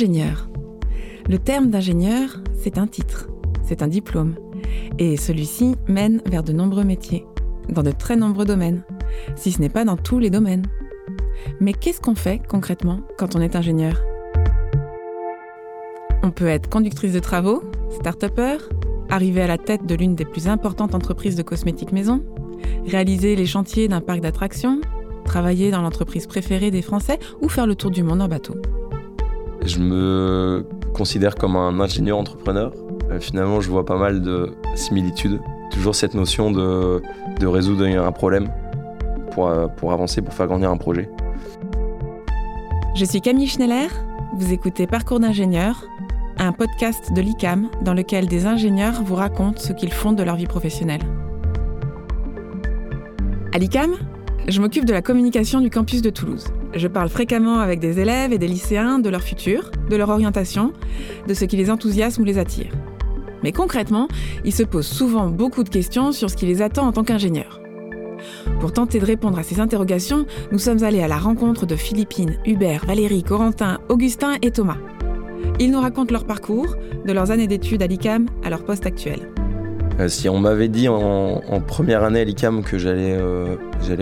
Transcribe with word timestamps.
Ingénieur. 0.00 0.48
Le 1.28 1.38
terme 1.38 1.68
d'ingénieur, 1.68 2.40
c'est 2.54 2.78
un 2.78 2.86
titre, 2.86 3.28
c'est 3.62 3.82
un 3.82 3.86
diplôme. 3.86 4.34
Et 4.98 5.18
celui-ci 5.18 5.74
mène 5.88 6.22
vers 6.24 6.42
de 6.42 6.54
nombreux 6.54 6.84
métiers, 6.84 7.26
dans 7.68 7.82
de 7.82 7.90
très 7.90 8.16
nombreux 8.16 8.46
domaines, 8.46 8.82
si 9.36 9.52
ce 9.52 9.60
n'est 9.60 9.68
pas 9.68 9.84
dans 9.84 9.98
tous 9.98 10.18
les 10.18 10.30
domaines. 10.30 10.64
Mais 11.60 11.74
qu'est-ce 11.74 12.00
qu'on 12.00 12.14
fait 12.14 12.40
concrètement 12.48 13.00
quand 13.18 13.36
on 13.36 13.42
est 13.42 13.54
ingénieur? 13.54 14.02
On 16.22 16.30
peut 16.30 16.48
être 16.48 16.70
conductrice 16.70 17.12
de 17.12 17.20
travaux, 17.20 17.62
start-upper, 17.90 18.56
arriver 19.10 19.42
à 19.42 19.48
la 19.48 19.58
tête 19.58 19.84
de 19.84 19.94
l'une 19.94 20.14
des 20.14 20.24
plus 20.24 20.48
importantes 20.48 20.94
entreprises 20.94 21.36
de 21.36 21.42
cosmétiques 21.42 21.92
maison, 21.92 22.24
réaliser 22.86 23.36
les 23.36 23.44
chantiers 23.44 23.86
d'un 23.86 24.00
parc 24.00 24.20
d'attractions, 24.20 24.80
travailler 25.26 25.70
dans 25.70 25.82
l'entreprise 25.82 26.26
préférée 26.26 26.70
des 26.70 26.80
Français 26.80 27.18
ou 27.42 27.50
faire 27.50 27.66
le 27.66 27.74
tour 27.74 27.90
du 27.90 28.02
monde 28.02 28.22
en 28.22 28.28
bateau. 28.28 28.54
Je 29.64 29.78
me 29.78 30.66
considère 30.94 31.34
comme 31.34 31.56
un 31.56 31.80
ingénieur 31.80 32.18
entrepreneur. 32.18 32.72
Euh, 33.10 33.20
finalement, 33.20 33.60
je 33.60 33.70
vois 33.70 33.84
pas 33.84 33.98
mal 33.98 34.22
de 34.22 34.52
similitudes. 34.74 35.40
Toujours 35.70 35.94
cette 35.94 36.14
notion 36.14 36.50
de, 36.50 37.02
résoudre 37.42 37.84
un 37.84 38.12
problème 38.12 38.50
pour, 39.32 39.48
euh, 39.48 39.66
pour 39.66 39.92
avancer, 39.92 40.22
pour 40.22 40.34
faire 40.34 40.46
grandir 40.46 40.70
un 40.70 40.76
projet. 40.76 41.08
Je 42.96 43.04
suis 43.04 43.20
Camille 43.20 43.46
Schneller, 43.46 43.88
vous 44.36 44.52
écoutez 44.52 44.86
Parcours 44.86 45.20
d'ingénieur, 45.20 45.84
un 46.38 46.52
podcast 46.52 47.12
de 47.14 47.20
l'ICAM 47.20 47.68
dans 47.82 47.94
lequel 47.94 48.26
des 48.26 48.46
ingénieurs 48.46 49.02
vous 49.04 49.14
racontent 49.14 49.60
ce 49.60 49.72
qu'ils 49.72 49.92
font 49.92 50.12
de 50.12 50.22
leur 50.22 50.36
vie 50.36 50.46
professionnelle. 50.46 51.02
À 53.54 53.58
l'ICAM, 53.58 53.92
je 54.48 54.60
m'occupe 54.60 54.84
de 54.84 54.92
la 54.92 55.02
communication 55.02 55.60
du 55.60 55.70
campus 55.70 56.02
de 56.02 56.10
Toulouse. 56.10 56.46
Je 56.74 56.86
parle 56.86 57.08
fréquemment 57.08 57.58
avec 57.58 57.80
des 57.80 57.98
élèves 57.98 58.32
et 58.32 58.38
des 58.38 58.46
lycéens 58.46 59.00
de 59.00 59.08
leur 59.08 59.22
futur, 59.22 59.70
de 59.88 59.96
leur 59.96 60.08
orientation, 60.08 60.72
de 61.26 61.34
ce 61.34 61.44
qui 61.44 61.56
les 61.56 61.70
enthousiasme 61.70 62.22
ou 62.22 62.24
les 62.24 62.38
attire. 62.38 62.72
Mais 63.42 63.52
concrètement, 63.52 64.08
ils 64.44 64.54
se 64.54 64.62
posent 64.62 64.86
souvent 64.86 65.28
beaucoup 65.28 65.64
de 65.64 65.68
questions 65.68 66.12
sur 66.12 66.30
ce 66.30 66.36
qui 66.36 66.46
les 66.46 66.62
attend 66.62 66.86
en 66.86 66.92
tant 66.92 67.04
qu'ingénieurs. 67.04 67.60
Pour 68.60 68.72
tenter 68.72 69.00
de 69.00 69.06
répondre 69.06 69.38
à 69.38 69.42
ces 69.42 69.60
interrogations, 69.60 70.26
nous 70.52 70.58
sommes 70.58 70.84
allés 70.84 71.02
à 71.02 71.08
la 71.08 71.18
rencontre 71.18 71.66
de 71.66 71.74
Philippine, 71.74 72.36
Hubert, 72.44 72.84
Valérie, 72.86 73.24
Corentin, 73.24 73.78
Augustin 73.88 74.36
et 74.42 74.50
Thomas. 74.50 74.78
Ils 75.58 75.70
nous 75.70 75.80
racontent 75.80 76.12
leur 76.12 76.24
parcours, 76.24 76.76
de 77.06 77.12
leurs 77.12 77.30
années 77.30 77.46
d'études 77.46 77.82
à 77.82 77.86
l'ICAM 77.86 78.26
à 78.44 78.50
leur 78.50 78.64
poste 78.64 78.86
actuel. 78.86 79.30
Euh, 79.98 80.08
si 80.08 80.28
on 80.28 80.38
m'avait 80.38 80.68
dit 80.68 80.88
en, 80.88 81.40
première 81.66 82.04
année 82.04 82.20
à 82.20 82.24
l'ICAM 82.24 82.62
que 82.62 82.78
j'allais 82.78 83.16
euh, 83.18 83.56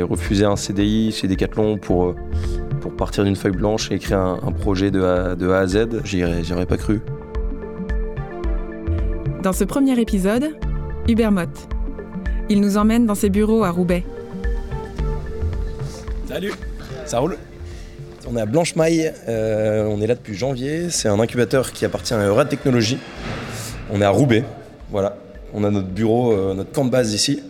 refuser 0.09 0.45
un 0.45 0.57
CDI 0.57 1.13
chez 1.13 1.29
Decathlon 1.29 1.79
pour, 1.79 2.07
euh, 2.07 2.17
pour 2.81 2.95
partir 2.95 3.25
d'une 3.25 3.37
feuille 3.37 3.53
blanche 3.53 3.91
et 3.91 3.95
écrire 3.95 4.19
un, 4.19 4.53
projet 4.53 4.91
de 4.91 5.03
A, 5.03 5.35
de 5.35 5.49
A 5.49 5.59
à 5.61 5.67
Z, 5.67 5.89
j'y 6.05 6.25
aurais 6.25 6.67
pas 6.67 6.77
cru. 6.77 7.01
Dans 9.43 9.53
ce 9.53 9.65
premier 9.65 9.99
épisode, 9.99 10.57
Hubert 11.09 11.33
Mott. 11.33 11.69
Il 12.49 12.61
nous 12.61 12.77
emmène 12.77 13.07
dans 13.07 13.15
ses 13.15 13.31
bureaux 13.31 13.65
à 13.65 13.71
Roubaix. 13.71 14.05
Salut, 16.29 16.53
ça 17.07 17.19
roule 17.19 17.37
On 18.29 18.37
est 18.37 18.41
à 18.41 18.47
Blanche-Maille, 18.47 19.13
on 19.27 20.01
est 20.01 20.07
là 20.07 20.15
depuis 20.15 20.35
janvier. 20.35 20.91
C'est 20.91 21.09
un 21.09 21.21
incubateur 21.21 21.73
qui 21.73 21.85
appartient 21.85 22.15
à 22.15 22.27
Eura 22.27 22.45
Technologies. 22.45 22.99
On 23.91 24.01
est 24.01 24.05
à 24.05 24.11
Roubaix, 24.11 24.45
voilà. 24.91 25.17
On 25.61 25.65
a 25.65 25.73
notre 25.73 25.89
bureau, 25.89 26.33
euh, 26.33 26.55
notre 26.55 26.71
camp 26.71 26.85
de 26.85 26.91
base 26.91 27.13
ici. 27.13 27.43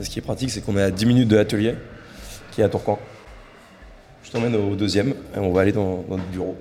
ce 0.00 0.08
qui 0.08 0.20
est 0.20 0.22
pratique, 0.22 0.50
c'est 0.50 0.60
qu'on 0.60 0.76
est 0.76 0.82
à 0.82 0.92
10 0.92 1.04
minutes 1.04 1.26
de 1.26 1.34
l'atelier, 1.34 1.74
qui 2.52 2.60
est 2.60 2.64
à 2.64 2.68
Tourcoing. 2.68 3.00
Je 4.22 4.30
t'emmène 4.30 4.54
au 4.54 4.76
deuxième 4.76 5.14
et 5.34 5.38
on 5.38 5.52
va 5.52 5.62
aller 5.62 5.72
dans, 5.72 6.04
notre 6.08 6.22
bureau. 6.26 6.56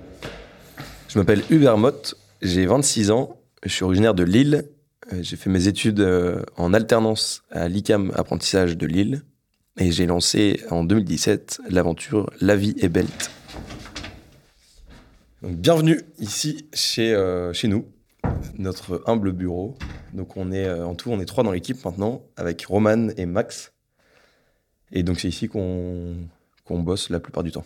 Je 1.07 1.19
m'appelle 1.19 1.43
Hubert 1.51 1.77
Mott, 1.77 2.15
j'ai 2.41 2.65
26 2.65 3.11
ans, 3.11 3.39
je 3.63 3.69
suis 3.69 3.83
originaire 3.83 4.15
de 4.15 4.23
Lille. 4.23 4.65
Euh, 5.13 5.19
j'ai 5.21 5.35
fait 5.35 5.51
mes 5.51 5.67
études 5.67 5.99
euh, 5.99 6.41
en 6.57 6.73
alternance 6.73 7.43
à 7.51 7.67
l'ICAM 7.67 8.11
Apprentissage 8.15 8.75
de 8.75 8.87
Lille 8.87 9.21
et 9.77 9.91
j'ai 9.91 10.07
lancé 10.07 10.59
en 10.71 10.83
2017 10.83 11.61
l'aventure 11.69 12.31
La 12.41 12.55
vie 12.55 12.73
est 12.79 12.89
belle. 12.89 13.05
bienvenue 15.43 16.01
ici 16.17 16.65
chez, 16.73 17.15
chez 17.53 17.67
nous, 17.67 17.85
notre 18.57 19.03
humble 19.05 19.33
bureau. 19.33 19.77
Donc 20.13 20.37
on 20.37 20.51
est 20.51 20.65
euh, 20.65 20.85
en 20.85 20.95
tout, 20.95 21.11
on 21.11 21.19
est 21.19 21.25
trois 21.25 21.43
dans 21.43 21.51
l'équipe 21.51 21.83
maintenant, 21.83 22.21
avec 22.37 22.65
Roman 22.65 23.09
et 23.17 23.25
Max. 23.25 23.73
Et 24.91 25.03
donc 25.03 25.19
c'est 25.19 25.27
ici 25.27 25.47
qu'on 25.47 26.27
bosse 26.69 27.09
la 27.09 27.19
plupart 27.19 27.43
du 27.43 27.51
temps. 27.51 27.65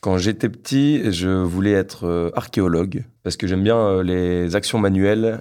Quand 0.00 0.18
j'étais 0.18 0.50
petit, 0.50 1.12
je 1.12 1.28
voulais 1.28 1.72
être 1.72 2.06
euh, 2.06 2.30
archéologue 2.34 3.04
parce 3.22 3.36
que 3.36 3.46
j'aime 3.46 3.62
bien 3.62 3.78
euh, 3.78 4.02
les 4.02 4.54
actions 4.54 4.78
manuelles, 4.78 5.40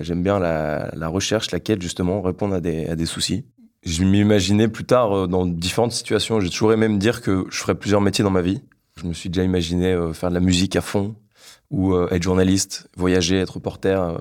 j'aime 0.00 0.22
bien 0.22 0.38
la, 0.38 1.08
recherche, 1.08 1.50
la 1.50 1.60
quête 1.60 1.82
justement, 1.82 2.22
répondre 2.22 2.54
à 2.54 2.60
des, 2.60 2.86
à 2.86 2.96
des 2.96 3.06
soucis. 3.06 3.44
Je 3.84 4.04
m'imaginais 4.04 4.68
plus 4.68 4.84
tard 4.84 5.26
dans 5.26 5.44
différentes 5.44 5.92
situations. 5.92 6.38
J'ai 6.38 6.50
toujours 6.50 6.72
aimé 6.72 6.86
me 6.86 6.98
dire 6.98 7.20
que 7.20 7.46
je 7.50 7.58
ferais 7.58 7.74
plusieurs 7.74 8.00
métiers 8.00 8.22
dans 8.22 8.30
ma 8.30 8.42
vie. 8.42 8.62
Je 8.96 9.06
me 9.06 9.12
suis 9.12 9.28
déjà 9.28 9.42
imaginé 9.42 9.98
faire 10.12 10.28
de 10.28 10.34
la 10.34 10.40
musique 10.40 10.76
à 10.76 10.80
fond 10.80 11.16
ou 11.70 11.96
être 11.96 12.22
journaliste, 12.22 12.88
voyager, 12.96 13.38
être 13.38 13.54
reporter 13.54 14.16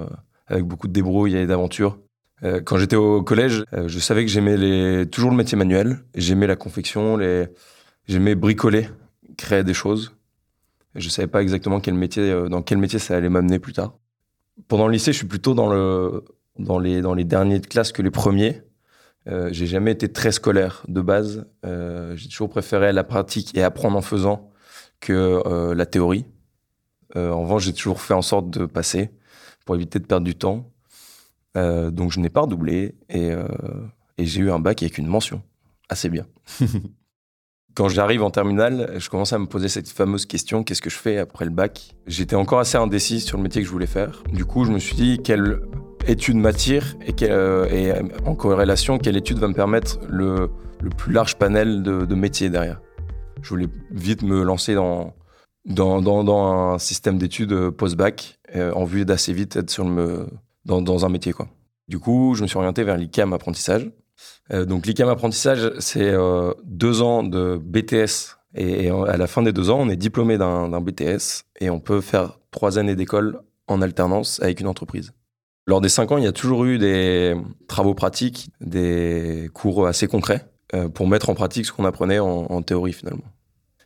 avec 0.52 0.66
beaucoup 0.66 0.88
de 0.88 0.94
débrouille 0.94 1.36
et 1.36 1.48
d'aventures. 1.48 1.98
Euh, 2.44 2.62
quand 2.62 2.78
j'étais 2.78 2.96
au 2.96 3.24
collège, 3.24 3.64
euh, 3.74 3.88
je 3.88 4.00
savais 4.00 4.26
que 4.26 4.32
j'aimais 4.32 5.06
toujours 5.06 5.32
le 5.32 5.38
métier 5.38 5.58
manuel. 5.58 6.04
J'aimais 6.16 6.48
la 6.48 6.56
confection, 6.56 7.18
j'aimais 8.08 8.36
bricoler, 8.36 8.90
créer 9.38 9.64
des 9.64 9.74
choses. 9.74 10.14
Je 10.96 11.08
savais 11.08 11.28
pas 11.28 11.42
exactement 11.42 11.80
euh, 11.88 12.50
dans 12.50 12.62
quel 12.62 12.78
métier 12.78 13.00
ça 13.00 13.16
allait 13.16 13.30
m'amener 13.30 13.60
plus 13.60 13.74
tard. 13.74 13.98
Pendant 14.68 14.88
le 14.88 14.94
lycée, 14.94 15.14
je 15.14 15.18
suis 15.18 15.28
plutôt 15.28 15.54
dans, 15.54 15.72
le... 15.72 16.26
dans, 16.60 16.80
les... 16.80 17.24
derniers 17.24 17.60
de 17.60 17.68
classe 17.68 17.92
que 17.92 18.02
les 18.02 18.12
premiers. 18.12 18.62
Euh, 19.28 19.50
j'ai 19.52 19.68
jamais 19.68 19.92
été 19.92 20.12
très 20.12 20.32
scolaire 20.32 20.84
de 20.88 21.00
base. 21.00 21.46
J'ai 21.64 22.28
toujours 22.28 22.50
préféré 22.50 22.92
la 22.92 23.04
pratique 23.04 23.56
et 23.56 23.64
apprendre 23.64 23.98
en 23.98 24.02
faisant 24.02 24.52
que 25.00 25.74
la 25.74 25.86
théorie. 25.86 26.26
en 27.16 27.42
revanche, 27.42 27.64
j'ai 27.64 27.74
toujours 27.74 28.02
fait 28.02 28.14
en 28.14 28.22
sorte 28.22 28.50
de 28.50 28.66
passer 28.66 29.12
pour 29.66 29.76
éviter 29.76 30.00
de 30.00 30.06
perdre 30.06 30.26
du 30.26 30.36
temps. 30.36 30.72
Euh, 31.58 31.92
donc 31.92 32.12
je 32.12 32.20
n'ai 32.20 32.30
pas 32.30 32.42
redoublé 32.42 32.96
et, 33.10 33.32
euh, 33.32 33.46
et 34.18 34.26
j'ai 34.26 34.42
eu 34.42 34.52
un 34.52 34.60
bac 34.60 34.82
avec 34.82 34.98
une 34.98 35.08
mention. 35.08 35.42
Assez 35.90 36.10
bien. 36.10 36.26
Quand 37.74 37.88
j'arrive 37.88 38.22
en 38.22 38.32
terminale, 38.32 38.96
je 38.98 39.10
commence 39.10 39.32
à 39.32 39.40
me 39.40 39.46
poser 39.46 39.70
cette 39.70 39.88
fameuse 39.88 40.26
question 40.26 40.64
qu'est-ce 40.64 40.82
que 40.82 40.90
je 40.90 40.98
fais 40.98 41.18
après 41.18 41.46
le 41.46 41.52
bac? 41.52 41.96
J'étais 42.06 42.36
encore 42.36 42.60
assez 42.60 42.78
indécis 42.78 43.22
sur 43.22 43.38
le 43.38 43.44
métier 43.44 43.62
que 43.62 43.68
je 43.68 43.72
voulais 43.72 43.86
faire. 43.86 44.24
Du 44.34 44.44
coup, 44.44 44.66
je 44.66 44.72
me 44.72 44.80
suis 44.80 44.96
dit 44.96 45.20
quelle 45.24 45.62
étude 46.06 46.36
m'attire 46.36 46.98
et, 47.06 47.14
euh, 47.24 47.66
et, 47.70 47.94
en 48.26 48.36
corrélation, 48.36 48.98
quelle 48.98 49.16
étude 49.16 49.38
va 49.38 49.48
me 49.48 49.54
permettre 49.54 50.00
le, 50.10 50.50
le 50.82 50.90
plus 50.90 51.14
large 51.14 51.38
panel 51.38 51.82
de, 51.82 52.06
de 52.06 52.16
métiers 52.16 52.50
derrière? 52.50 52.82
Je 53.42 53.50
voulais 53.50 53.70
vite 53.90 54.22
me 54.22 54.44
lancer 54.44 54.76
dans, 54.76 55.14
dans, 55.66 56.74
un 56.74 56.80
système 56.80 57.18
d'études 57.18 57.54
euh, 57.54 57.72
post-bac 57.72 58.40
euh, 58.56 58.72
en 58.74 58.86
vue 58.86 59.06
d'assez 59.06 59.34
vite 59.34 59.56
être 59.56 59.84
dans, 60.66 61.06
un 61.06 61.10
métier. 61.10 61.34
Du 61.88 62.00
coup, 62.00 62.34
je 62.36 62.44
me 62.44 62.48
suis 62.48 62.58
orienté 62.58 62.84
vers 62.84 62.98
l'ICAM 62.98 63.34
apprentissage. 63.34 63.90
Euh, 64.52 64.66
donc 64.66 64.86
l'ICAM 64.86 65.10
apprentissage, 65.10 65.72
c'est 65.80 66.14
deux 66.64 67.02
ans 67.02 67.24
de 67.24 67.60
BTS. 67.62 68.38
Et, 68.54 68.90
à 68.90 69.16
la 69.16 69.28
fin 69.28 69.44
des 69.44 69.54
deux 69.54 69.70
ans, 69.70 69.80
on 69.80 69.90
est 69.90 69.96
diplômé 69.96 70.38
d'un 70.38 70.82
BTS 70.82 71.46
et 71.62 71.70
on 71.70 71.80
peut 71.80 72.02
faire 72.02 72.40
trois 72.52 72.78
années 72.78 72.96
d'école 72.96 73.40
en 73.68 73.82
alternance 73.82 74.42
avec 74.42 74.60
une 74.60 74.68
entreprise. 74.68 75.14
Lors 75.68 75.80
des 75.80 75.88
cinq 75.88 76.12
ans, 76.12 76.18
il 76.18 76.26
y 76.26 76.28
a 76.28 76.34
toujours 76.34 76.66
eu 76.66 76.78
des 76.78 77.34
travaux 77.70 77.94
pratiques, 77.94 78.50
des 78.60 79.50
cours 79.54 79.88
assez 79.88 80.08
concrets 80.08 80.46
pour 80.94 81.08
mettre 81.08 81.30
en 81.30 81.34
pratique 81.34 81.66
ce 81.66 81.72
qu'on 81.72 81.86
apprenait 81.86 82.20
en, 82.20 82.46
en 82.50 82.62
théorie 82.62 82.94
finalement. 82.94 83.24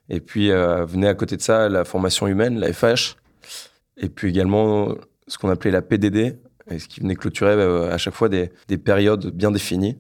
Et 0.10 0.20
puis 0.20 0.52
euh, 0.52 0.86
venait 0.86 1.08
à 1.08 1.16
côté 1.16 1.38
de 1.38 1.42
ça 1.42 1.70
la 1.70 1.84
formation 1.84 2.28
humaine, 2.28 2.60
la 2.60 2.72
FH, 2.72 3.16
et 3.98 4.10
puis 4.10 4.30
également 4.30 4.94
ce 5.28 5.38
qu'on 5.38 5.50
appelait 5.50 5.72
la 5.72 5.82
PDD, 5.82 6.38
et 6.70 6.80
ce 6.80 6.88
qui 6.88 7.00
venait 7.00 7.16
clôturer 7.16 7.52
euh, 7.52 7.92
à 7.92 7.98
chaque 7.98 8.14
fois 8.14 8.30
des, 8.30 8.52
des, 8.68 8.78
périodes 8.78 9.32
bien 9.32 9.52
définies. 9.52 9.98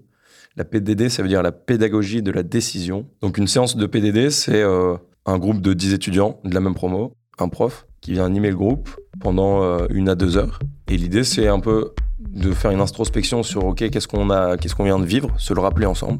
La 0.55 0.63
PDD, 0.63 1.09
ça 1.09 1.21
veut 1.21 1.27
dire 1.27 1.43
la 1.43 1.51
pédagogie 1.51 2.21
de 2.21 2.31
la 2.31 2.43
décision. 2.43 3.07
Donc 3.21 3.37
une 3.37 3.47
séance 3.47 3.75
de 3.75 3.85
PDD, 3.85 4.29
c'est 4.29 4.61
euh, 4.61 4.95
un 5.25 5.37
groupe 5.37 5.61
de 5.61 5.73
10 5.73 5.93
étudiants 5.93 6.39
de 6.43 6.53
la 6.53 6.61
même 6.61 6.75
promo, 6.75 7.13
un 7.39 7.49
prof 7.49 7.85
qui 8.01 8.13
vient 8.13 8.25
animer 8.25 8.49
le 8.49 8.55
groupe 8.55 8.89
pendant 9.19 9.87
une 9.87 10.09
à 10.09 10.15
deux 10.15 10.37
heures. 10.37 10.59
Et 10.87 10.97
l'idée, 10.97 11.23
c'est 11.23 11.47
un 11.47 11.59
peu 11.59 11.93
de 12.19 12.51
faire 12.51 12.71
une 12.71 12.79
introspection 12.79 13.41
sur 13.41 13.65
OK, 13.65 13.89
qu'est-ce 13.89 14.07
qu'on 14.07 14.29
a, 14.29 14.57
qu'est-ce 14.57 14.75
qu'on 14.75 14.83
vient 14.83 14.99
de 14.99 15.05
vivre, 15.05 15.33
se 15.37 15.53
le 15.53 15.61
rappeler 15.61 15.87
ensemble. 15.87 16.19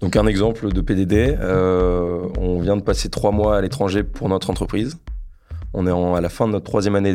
Donc 0.00 0.16
un 0.16 0.26
exemple 0.26 0.72
de 0.72 0.80
PDD, 0.80 1.36
euh, 1.40 2.26
on 2.38 2.60
vient 2.60 2.76
de 2.76 2.82
passer 2.82 3.10
trois 3.10 3.32
mois 3.32 3.58
à 3.58 3.60
l'étranger 3.60 4.02
pour 4.02 4.28
notre 4.28 4.50
entreprise. 4.50 4.98
On 5.74 5.86
est 5.86 6.16
à 6.16 6.20
la 6.20 6.28
fin 6.28 6.46
de 6.46 6.52
notre 6.52 6.64
troisième 6.64 6.96
année 6.96 7.14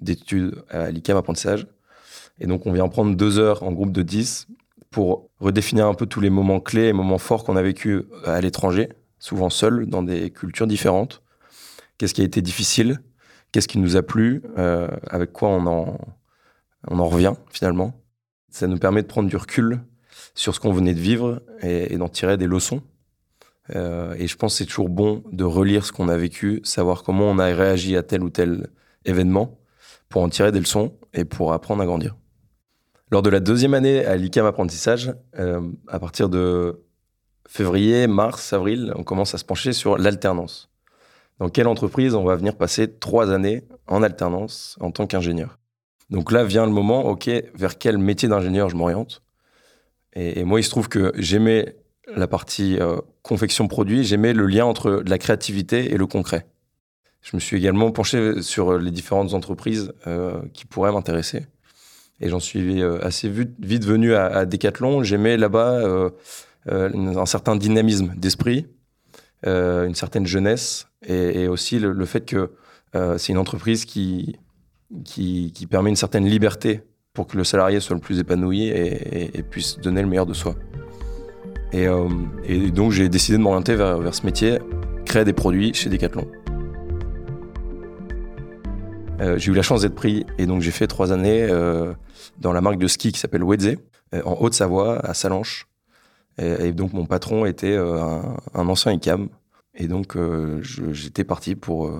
d'études 0.00 0.62
à 0.70 0.90
l'ICAM 0.90 1.16
apprentissage. 1.16 1.66
Et 2.40 2.46
donc 2.46 2.66
on 2.66 2.72
vient 2.72 2.88
prendre 2.88 3.14
deux 3.16 3.38
heures 3.38 3.62
en 3.62 3.72
groupe 3.72 3.92
de 3.92 4.02
10 4.02 4.46
pour 4.90 5.28
redéfinir 5.40 5.86
un 5.86 5.94
peu 5.94 6.06
tous 6.06 6.20
les 6.20 6.30
moments 6.30 6.60
clés 6.60 6.86
et 6.86 6.92
moments 6.92 7.18
forts 7.18 7.44
qu'on 7.44 7.56
a 7.56 7.62
vécu 7.62 8.04
à 8.24 8.40
l'étranger, 8.40 8.88
souvent 9.18 9.50
seul, 9.50 9.86
dans 9.86 10.02
des 10.02 10.30
cultures 10.30 10.66
différentes. 10.66 11.20
Qu'est-ce 11.98 12.14
qui 12.14 12.22
a 12.22 12.24
été 12.24 12.42
difficile? 12.42 13.00
Qu'est-ce 13.52 13.68
qui 13.68 13.78
nous 13.78 13.96
a 13.96 14.02
plu, 14.02 14.42
avec 14.56 15.32
quoi 15.32 15.48
on 15.48 15.66
en 15.66 17.08
revient 17.08 17.34
finalement? 17.50 17.92
Ça 18.50 18.66
nous 18.66 18.78
permet 18.78 19.02
de 19.02 19.08
prendre 19.08 19.28
du 19.28 19.36
recul 19.36 19.80
sur 20.34 20.54
ce 20.54 20.60
qu'on 20.60 20.72
venait 20.72 20.94
de 20.94 21.00
vivre 21.00 21.42
et, 21.62 21.96
d'en 21.96 22.08
tirer 22.08 22.36
des 22.36 22.46
leçons. 22.46 22.82
et 23.70 24.26
je 24.26 24.36
pense 24.36 24.54
que 24.54 24.58
c'est 24.58 24.66
toujours 24.66 24.88
bon 24.88 25.22
de 25.32 25.44
relire 25.44 25.84
ce 25.86 25.92
qu'on 25.92 26.08
a 26.08 26.16
vécu, 26.16 26.60
savoir 26.64 27.02
comment 27.02 27.30
on 27.30 27.38
a 27.38 27.46
réagi 27.46 27.96
à 27.96 28.02
tel 28.02 28.22
ou 28.22 28.30
tel 28.30 28.68
événement 29.04 29.58
pour 30.08 30.22
en 30.22 30.28
tirer 30.28 30.52
des 30.52 30.60
leçons 30.60 30.92
et 31.12 31.24
pour 31.24 31.52
apprendre 31.52 31.82
à 31.82 31.86
grandir. 31.86 32.16
Lors 33.10 33.22
de 33.22 33.30
la 33.30 33.40
deuxième 33.40 33.74
année 33.74 34.04
à 34.04 34.16
l'ICAM 34.16 34.46
apprentissage, 34.46 35.12
euh, 35.38 35.60
à 35.88 35.98
partir 35.98 36.28
de 36.28 36.84
février, 37.48 38.06
mars, 38.06 38.52
avril, 38.52 38.92
on 38.96 39.02
commence 39.02 39.34
à 39.34 39.38
se 39.38 39.44
pencher 39.44 39.72
sur 39.72 39.98
l'alternance. 39.98 40.70
Dans 41.38 41.48
quelle 41.48 41.66
entreprise 41.66 42.14
on 42.14 42.24
va 42.24 42.36
venir 42.36 42.56
passer 42.56 42.92
trois 42.92 43.32
années 43.32 43.64
en 43.86 44.02
alternance 44.02 44.76
en 44.80 44.90
tant 44.90 45.06
qu'ingénieur? 45.06 45.58
Donc 46.10 46.32
là 46.32 46.44
vient 46.44 46.64
le 46.64 46.72
moment, 46.72 47.04
ok, 47.06 47.28
vers 47.54 47.78
quel 47.78 47.98
métier 47.98 48.28
d'ingénieur 48.28 48.68
je 48.68 48.76
m'oriente? 48.76 49.23
Et, 50.14 50.44
moi, 50.44 50.60
il 50.60 50.62
se 50.64 50.70
trouve 50.70 50.88
que 50.88 51.12
j'aimais 51.16 51.76
la 52.14 52.26
partie 52.26 52.78
euh, 52.78 52.98
confection 53.22 53.66
produit, 53.66 54.04
j'aimais 54.04 54.32
le 54.32 54.46
lien 54.46 54.64
entre 54.64 55.02
la 55.06 55.18
créativité 55.18 55.92
et 55.92 55.96
le 55.96 56.06
concret. 56.06 56.46
Je 57.22 57.34
me 57.36 57.40
suis 57.40 57.56
également 57.56 57.90
penché 57.90 58.42
sur 58.42 58.78
les 58.78 58.90
différentes 58.90 59.34
entreprises 59.34 59.92
euh, 60.06 60.42
qui 60.52 60.66
pourraient 60.66 60.92
m'intéresser. 60.92 61.46
Et 62.20 62.28
j'en 62.28 62.38
suis 62.38 62.82
euh, 62.82 62.98
assez 63.02 63.28
vite 63.28 63.84
venu 63.84 64.14
à, 64.14 64.44
Decathlon. 64.44 65.02
J'aimais 65.02 65.36
là-bas 65.36 66.10
un 66.66 67.26
certain 67.26 67.56
dynamisme 67.56 68.14
d'esprit, 68.16 68.66
une 69.44 69.94
certaine 69.94 70.26
jeunesse 70.26 70.86
et, 71.06 71.48
aussi 71.48 71.78
le, 71.78 72.06
fait 72.06 72.24
que 72.24 72.52
c'est 73.18 73.32
une 73.32 73.38
entreprise 73.38 73.84
qui, 73.84 74.36
qui, 75.04 75.66
permet 75.68 75.90
une 75.90 75.96
certaine 75.96 76.26
liberté 76.26 76.82
pour 77.14 77.28
que 77.28 77.36
le 77.36 77.44
salarié 77.44 77.78
soit 77.78 77.94
le 77.94 78.00
plus 78.00 78.18
épanoui 78.18 78.66
et, 78.66 79.42
puisse 79.48 79.78
donner 79.78 80.02
le 80.02 80.08
meilleur 80.08 80.26
de 80.26 80.34
soi. 80.34 80.56
Et, 81.72 81.86
donc 82.70 82.90
j'ai 82.90 83.08
décidé 83.08 83.38
de 83.38 83.42
m'orienter 83.42 83.76
vers, 83.76 84.12
ce 84.12 84.26
métier, 84.26 84.58
créer 85.06 85.24
des 85.24 85.32
produits 85.32 85.72
chez 85.74 85.88
Decathlon. 85.88 86.26
Euh, 89.20 89.38
j'ai 89.38 89.52
eu 89.52 89.54
la 89.54 89.62
chance 89.62 89.82
d'être 89.82 89.94
pris 89.94 90.26
et 90.38 90.46
donc 90.46 90.60
j'ai 90.60 90.72
fait 90.72 90.88
trois 90.88 91.12
années 91.12 91.44
euh, 91.44 91.94
dans 92.38 92.52
la 92.52 92.60
marque 92.60 92.78
de 92.78 92.88
ski 92.88 93.12
qui 93.12 93.20
s'appelle 93.20 93.44
Wedze, 93.44 93.76
euh, 94.12 94.22
en 94.24 94.36
Haute-Savoie, 94.40 94.98
à 95.06 95.14
Salanches. 95.14 95.68
Et, 96.38 96.72
donc 96.72 96.92
mon 96.92 97.06
patron 97.06 97.46
était 97.46 97.76
un, 97.76 98.34
ancien 98.68 98.90
ICAM. 98.90 99.28
Et 99.76 99.86
donc 99.86 100.18
j'étais 100.62 101.22
parti 101.22 101.54
pour 101.54 101.92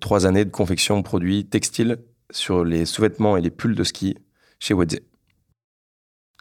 trois 0.00 0.24
années 0.24 0.46
de 0.46 0.50
confection 0.50 0.96
de 0.96 1.02
produits 1.02 1.44
textiles 1.44 1.98
sur 2.30 2.64
les 2.64 2.84
sous-vêtements 2.84 3.36
et 3.36 3.40
les 3.40 3.50
pulls 3.50 3.74
de 3.74 3.84
ski 3.84 4.16
chez 4.58 4.74
Wedze. 4.74 5.00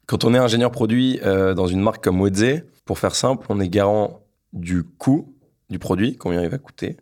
Quand 0.05 0.23
on 0.23 0.33
est 0.33 0.37
ingénieur 0.37 0.71
produit 0.71 1.19
dans 1.21 1.67
une 1.67 1.81
marque 1.81 2.03
comme 2.03 2.19
Wedze, 2.19 2.63
pour 2.83 2.97
faire 2.97 3.13
simple, 3.13 3.45
on 3.49 3.59
est 3.59 3.69
garant 3.69 4.25
du 4.53 4.83
coût 4.83 5.35
du 5.69 5.79
produit, 5.79 6.17
combien 6.17 6.41
il 6.41 6.49
va 6.49 6.57
coûter, 6.57 6.97